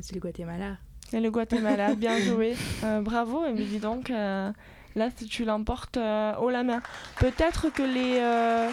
c'est 0.00 0.14
le 0.14 0.20
Guatemala. 0.22 0.78
Et 1.12 1.20
le 1.20 1.30
Guatemala, 1.30 1.94
bien 1.96 2.18
joué. 2.20 2.54
Euh, 2.82 3.02
bravo, 3.02 3.42
mais 3.42 3.62
dis 3.62 3.78
donc, 3.78 4.08
euh, 4.08 4.50
là 4.96 5.10
tu 5.10 5.44
l'emportes 5.44 5.98
euh, 5.98 6.34
haut 6.36 6.50
la 6.50 6.64
main. 6.64 6.82
Peut-être 7.20 7.68
que 7.68 7.82
les, 7.82 8.18
euh, 8.18 8.68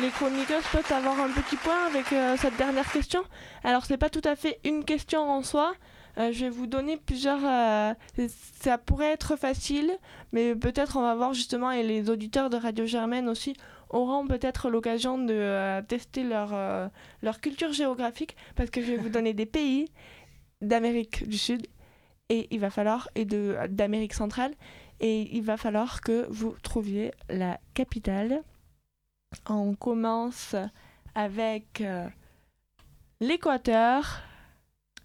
les 0.00 0.08
chroniqueuses 0.08 0.64
peuvent 0.72 0.90
avoir 0.90 1.20
un 1.20 1.28
petit 1.28 1.56
point 1.56 1.86
avec 1.86 2.12
euh, 2.12 2.36
cette 2.38 2.56
dernière 2.56 2.90
question. 2.90 3.22
Alors 3.62 3.84
c'est 3.84 3.98
pas 3.98 4.10
tout 4.10 4.22
à 4.24 4.34
fait 4.34 4.58
une 4.64 4.84
question 4.84 5.30
en 5.30 5.42
soi, 5.42 5.74
je 6.16 6.46
vais 6.46 6.50
vous 6.50 6.66
donner 6.66 6.96
plusieurs. 6.96 7.40
ça 8.60 8.78
pourrait 8.78 9.12
être 9.12 9.36
facile, 9.36 9.92
mais 10.32 10.54
peut-être 10.54 10.96
on 10.96 11.02
va 11.02 11.14
voir 11.14 11.34
justement, 11.34 11.70
et 11.70 11.82
les 11.82 12.08
auditeurs 12.08 12.48
de 12.48 12.56
Radio 12.56 12.86
Germaine 12.86 13.28
aussi 13.28 13.54
auront 13.90 14.26
peut-être 14.26 14.70
l'occasion 14.70 15.18
de 15.18 15.82
tester 15.82 16.24
leur, 16.24 16.54
leur 17.20 17.40
culture 17.42 17.74
géographique, 17.74 18.34
parce 18.54 18.70
que 18.70 18.80
je 18.80 18.92
vais 18.92 18.96
vous 18.96 19.10
donner 19.10 19.34
des 19.34 19.44
pays 19.44 19.90
d'Amérique 20.62 21.28
du 21.28 21.36
Sud, 21.36 21.66
et 22.30 22.48
il 22.50 22.60
va 22.60 22.70
falloir, 22.70 23.10
et 23.14 23.26
d'Amérique 23.26 24.14
centrale, 24.14 24.54
et 25.00 25.34
il 25.36 25.42
va 25.42 25.56
falloir 25.56 26.00
que 26.00 26.26
vous 26.30 26.54
trouviez 26.62 27.12
la 27.28 27.58
capitale. 27.74 28.42
On 29.48 29.74
commence 29.74 30.54
avec 31.14 31.80
euh, 31.80 32.06
l'Équateur. 33.20 34.20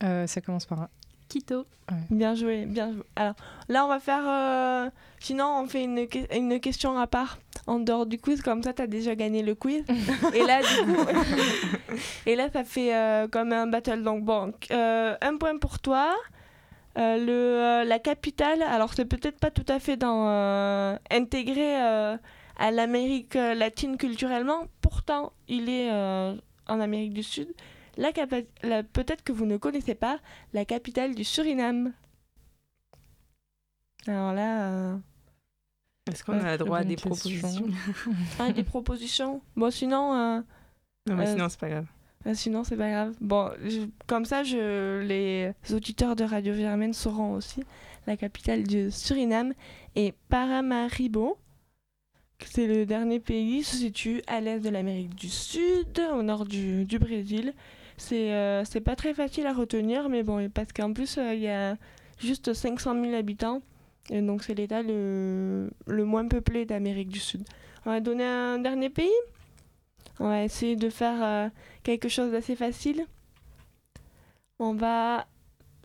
Euh, 0.03 0.27
ça 0.27 0.41
commence 0.41 0.65
par 0.65 0.81
un. 0.81 0.89
Quito. 1.29 1.65
Bien 2.09 2.35
joué, 2.35 2.65
bien 2.65 2.91
joué. 2.93 3.03
Alors 3.15 3.35
là, 3.69 3.85
on 3.85 3.87
va 3.89 3.99
faire. 3.99 4.23
euh, 4.27 4.89
Sinon, 5.19 5.61
on 5.61 5.67
fait 5.67 5.83
une, 5.83 6.07
que- 6.07 6.37
une 6.37 6.59
question 6.59 6.97
à 6.97 7.05
part 7.07 7.37
en 7.67 7.79
dehors 7.79 8.05
du 8.05 8.17
quiz. 8.17 8.41
Comme 8.41 8.63
ça, 8.63 8.73
tu 8.73 8.81
as 8.81 8.87
déjà 8.87 9.15
gagné 9.15 9.43
le 9.43 9.55
quiz. 9.55 9.83
Et 10.33 10.43
là, 10.45 10.61
du 10.61 10.93
coup. 10.93 11.05
Et 12.25 12.35
là, 12.35 12.49
ça 12.51 12.63
fait 12.63 12.93
euh, 12.95 13.27
comme 13.27 13.51
un 13.53 13.67
battle. 13.67 14.03
Donc, 14.03 14.23
bon, 14.23 14.53
euh, 14.71 15.15
un 15.21 15.37
point 15.37 15.57
pour 15.57 15.79
toi. 15.79 16.13
Euh, 16.97 17.17
le, 17.17 17.31
euh, 17.31 17.83
la 17.85 17.99
capitale, 17.99 18.61
alors 18.63 18.93
c'est 18.93 19.05
peut-être 19.05 19.39
pas 19.39 19.49
tout 19.51 19.65
à 19.69 19.79
fait 19.79 19.95
dans, 19.97 20.27
euh, 20.27 20.97
intégré 21.09 21.81
euh, 21.81 22.17
à 22.57 22.71
l'Amérique 22.71 23.35
latine 23.35 23.95
culturellement, 23.97 24.65
pourtant 24.81 25.31
il 25.47 25.69
est 25.69 25.89
euh, 25.91 26.35
en 26.67 26.79
Amérique 26.81 27.13
du 27.13 27.23
Sud. 27.23 27.47
La 27.97 28.11
capa- 28.11 28.43
la- 28.63 28.83
peut-être 28.83 29.23
que 29.23 29.31
vous 29.31 29.45
ne 29.45 29.57
connaissez 29.57 29.95
pas 29.95 30.19
la 30.53 30.65
capitale 30.65 31.15
du 31.15 31.23
Suriname. 31.23 31.93
Alors 34.07 34.33
là, 34.33 34.63
euh, 34.69 34.97
Est-ce 36.11 36.23
qu'on 36.23 36.39
a 36.43 36.57
droit 36.57 36.79
à 36.79 36.83
des 36.83 36.95
question. 36.95 37.09
propositions? 37.11 37.67
Ah, 38.39 38.51
des 38.51 38.63
propositions. 38.63 39.41
Bon, 39.55 39.69
sinon, 39.71 40.13
euh, 40.13 40.41
Non, 41.07 41.15
mais 41.15 41.27
Euh, 41.27 41.33
sinon, 41.33 41.49
c'est 41.49 41.59
pas 41.59 41.69
grave. 41.69 41.85
Euh, 42.27 42.33
sinon 42.33 42.63
c'est 42.63 42.77
pas 42.77 42.89
grave. 42.89 43.13
Bon, 43.21 43.49
comme 44.07 44.25
ça, 44.25 44.43
les 44.43 45.53
auditeurs 45.73 46.15
de 46.15 46.23
Radio 46.23 46.53
Germaine 46.53 46.93
sauront 46.93 47.33
aussi 47.33 47.63
la 48.07 48.17
capitale 48.17 48.63
du 48.63 48.91
Suriname 48.91 49.53
est 49.95 50.15
Paramaribo. 50.29 51.37
C'est 52.43 52.65
le 52.65 52.85
dernier 52.85 53.19
pays, 53.19 53.63
se 53.63 53.75
situe 53.75 54.23
à 54.25 54.41
l'est 54.41 54.59
de 54.59 54.69
l'Amérique 54.69 55.13
du 55.13 55.29
Sud, 55.29 56.01
au 56.11 56.23
nord 56.23 56.45
du, 56.45 56.85
du 56.85 56.97
Brésil. 56.97 57.53
C'est 57.97 58.33
euh, 58.33 58.63
pas 58.83 58.95
très 58.95 59.13
facile 59.13 59.45
à 59.45 59.53
retenir, 59.53 60.09
mais 60.09 60.23
bon, 60.23 60.49
parce 60.49 60.73
qu'en 60.73 60.91
plus, 60.91 61.19
euh, 61.19 61.35
il 61.35 61.41
y 61.41 61.47
a 61.47 61.77
juste 62.17 62.53
500 62.53 62.99
000 62.99 63.13
habitants. 63.13 63.61
Et 64.09 64.21
donc, 64.21 64.43
c'est 64.43 64.55
l'état 64.55 64.81
le, 64.81 65.69
le 65.85 66.05
moins 66.05 66.27
peuplé 66.27 66.65
d'Amérique 66.65 67.09
du 67.09 67.19
Sud. 67.19 67.43
On 67.85 67.91
va 67.91 67.99
donner 67.99 68.25
un 68.25 68.57
dernier 68.57 68.89
pays? 68.89 69.11
On 70.19 70.27
va 70.27 70.43
essayer 70.43 70.75
de 70.75 70.89
faire 70.89 71.23
euh, 71.23 71.49
quelque 71.83 72.09
chose 72.09 72.31
d'assez 72.31 72.55
facile. 72.55 73.05
On 74.59 74.73
va. 74.73 75.27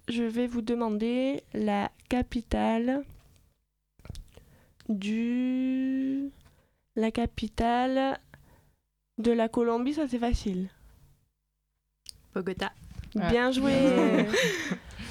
Je 0.08 0.22
vais 0.22 0.46
vous 0.46 0.62
demander 0.62 1.42
la 1.54 1.90
capitale 2.08 3.04
du. 4.88 6.30
La 6.94 7.10
capitale 7.10 8.18
de 9.18 9.32
la 9.32 9.48
Colombie, 9.48 9.94
ça 9.94 10.06
c'est 10.08 10.18
facile. 10.18 10.68
Bogota. 12.34 12.72
Bien 13.14 13.50
joué. 13.50 13.72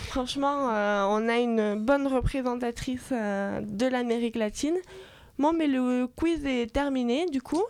Franchement, 0.07 0.69
euh, 0.69 1.05
on 1.09 1.27
a 1.27 1.37
une 1.39 1.83
bonne 1.83 2.07
représentatrice 2.07 3.09
euh, 3.11 3.61
de 3.61 3.87
l'Amérique 3.87 4.35
latine. 4.35 4.77
Bon, 5.39 5.51
mais 5.51 5.67
le 5.67 6.07
quiz 6.07 6.45
est 6.45 6.71
terminé 6.71 7.25
du 7.25 7.41
coup. 7.41 7.63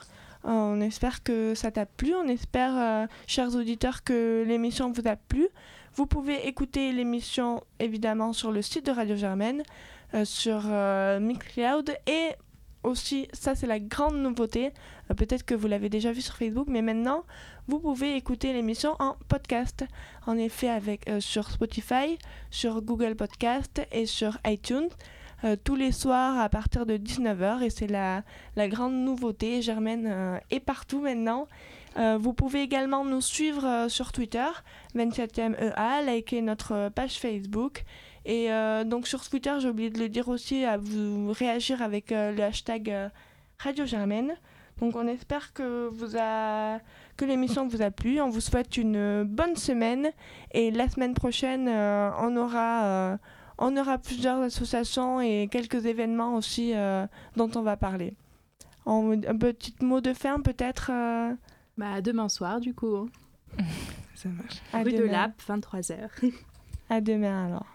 Euh, 0.46 0.50
on 0.52 0.82
espère 0.82 1.24
que 1.24 1.56
ça 1.56 1.72
t'a 1.72 1.86
plu. 1.86 2.14
On 2.16 2.28
espère, 2.28 2.74
euh, 2.78 3.08
chers 3.28 3.56
auditeurs, 3.56 4.04
que 4.04 4.44
l'émission 4.48 4.92
vous 4.92 5.08
a 5.08 5.16
plu. 5.16 5.48
Vous 5.96 6.06
pouvez 6.06 6.48
écouter 6.48 6.92
l'émission 6.92 7.64
évidemment 7.80 8.34
sur 8.34 8.52
le 8.52 8.62
site 8.62 8.86
de 8.86 8.92
Radio 8.92 9.16
Germaine, 9.16 9.64
euh, 10.14 10.26
sur 10.26 10.64
Mixcloud 11.22 11.96
et 12.06 12.32
aussi, 12.84 13.28
ça 13.34 13.56
c'est 13.56 13.66
la 13.66 13.80
grande 13.80 14.18
nouveauté. 14.18 14.72
Peut-être 15.16 15.44
que 15.44 15.56
vous 15.56 15.68
l'avez 15.68 15.90
déjà 15.90 16.12
vu 16.12 16.22
sur 16.22 16.36
Facebook, 16.36 16.68
mais 16.70 16.82
maintenant 16.82 17.24
vous 17.68 17.80
pouvez 17.80 18.16
écouter 18.16 18.54
l'émission 18.54 18.96
en 19.00 19.16
podcast. 19.30 19.86
En 20.28 20.38
effet, 20.38 20.70
avec, 20.70 21.10
sur 21.20 21.50
Spotify, 21.50 22.20
sur 22.52 22.82
Google 22.82 23.16
Podcast 23.16 23.82
et 23.92 24.06
sur 24.06 24.38
iTunes. 24.46 24.90
Euh, 25.44 25.56
tous 25.62 25.76
les 25.76 25.92
soirs 25.92 26.40
à 26.40 26.50
partir 26.50 26.86
de 26.86 26.98
19h 26.98 27.62
et 27.62 27.70
c'est 27.70 27.88
la, 27.88 28.24
la 28.56 28.68
grande 28.68 28.94
nouveauté. 28.94 29.62
Germaine 29.62 30.06
euh, 30.08 30.38
est 30.50 30.60
partout 30.60 31.02
maintenant. 31.02 31.48
Euh, 31.98 32.18
vous 32.20 32.34
pouvez 32.34 32.62
également 32.62 33.06
nous 33.06 33.22
suivre 33.22 33.66
euh, 33.66 33.90
sur 33.90 34.12
Twitter, 34.12 34.48
27e 34.96 35.56
EA, 35.60 36.02
liker 36.02 36.42
notre 36.42 36.90
page 36.90 37.20
Facebook. 37.20 37.84
Et 38.28 38.50
donc 38.88 39.06
sur 39.06 39.30
Twitter, 39.30 39.54
j'ai 39.60 39.70
oublié 39.70 39.92
de 39.92 40.00
le 40.00 40.10
dire 40.10 40.30
aussi, 40.30 40.66
à 40.66 40.78
vous 40.78 41.32
réagir 41.32 41.84
avec 41.84 42.10
le 42.10 42.42
hashtag 42.42 43.12
Radio 43.60 43.86
Germaine. 43.86 44.34
Donc 44.80 44.96
on 44.96 45.08
espère 45.08 45.54
que, 45.54 45.88
vous 45.90 46.18
a... 46.18 46.80
que 47.18 47.26
l'émission 47.26 47.68
vous 47.68 47.84
a 47.84 47.92
plu. 47.92 48.20
On 48.22 48.30
vous 48.30 48.42
souhaite 48.42 48.78
une 48.78 49.22
bonne 49.26 49.56
semaine. 49.56 50.10
Et 50.54 50.72
la 50.72 50.90
semaine 50.90 51.14
prochaine, 51.14 51.70
on, 51.70 52.36
aura, 52.36 53.20
on 53.58 53.76
aura 53.78 53.98
plusieurs 53.98 54.42
associations 54.42 55.22
et 55.22 55.48
quelques 55.52 55.86
événements 55.86 56.36
aussi 56.36 56.74
euh, 56.74 57.06
dont 57.36 57.50
on 57.56 57.62
va 57.62 57.78
parler. 57.78 58.16
En- 58.86 59.12
un 59.12 59.38
petit 59.38 59.74
mot 59.82 60.02
de 60.02 60.14
fin 60.14 60.40
peut-être 60.42 60.92
euh, 60.94 61.34
Bah, 61.78 62.02
demain 62.02 62.30
soir, 62.30 62.60
du 62.60 62.74
coup. 62.74 62.96
hein. 62.98 63.08
Ça 64.16 64.30
marche. 64.30 64.62
à 64.74 64.84
Rue 64.84 64.92
de 64.94 64.98
demain. 64.98 65.12
Lappe, 65.12 65.42
23h. 65.48 66.32
À 66.90 67.02
demain 67.02 67.48
alors. 67.48 67.66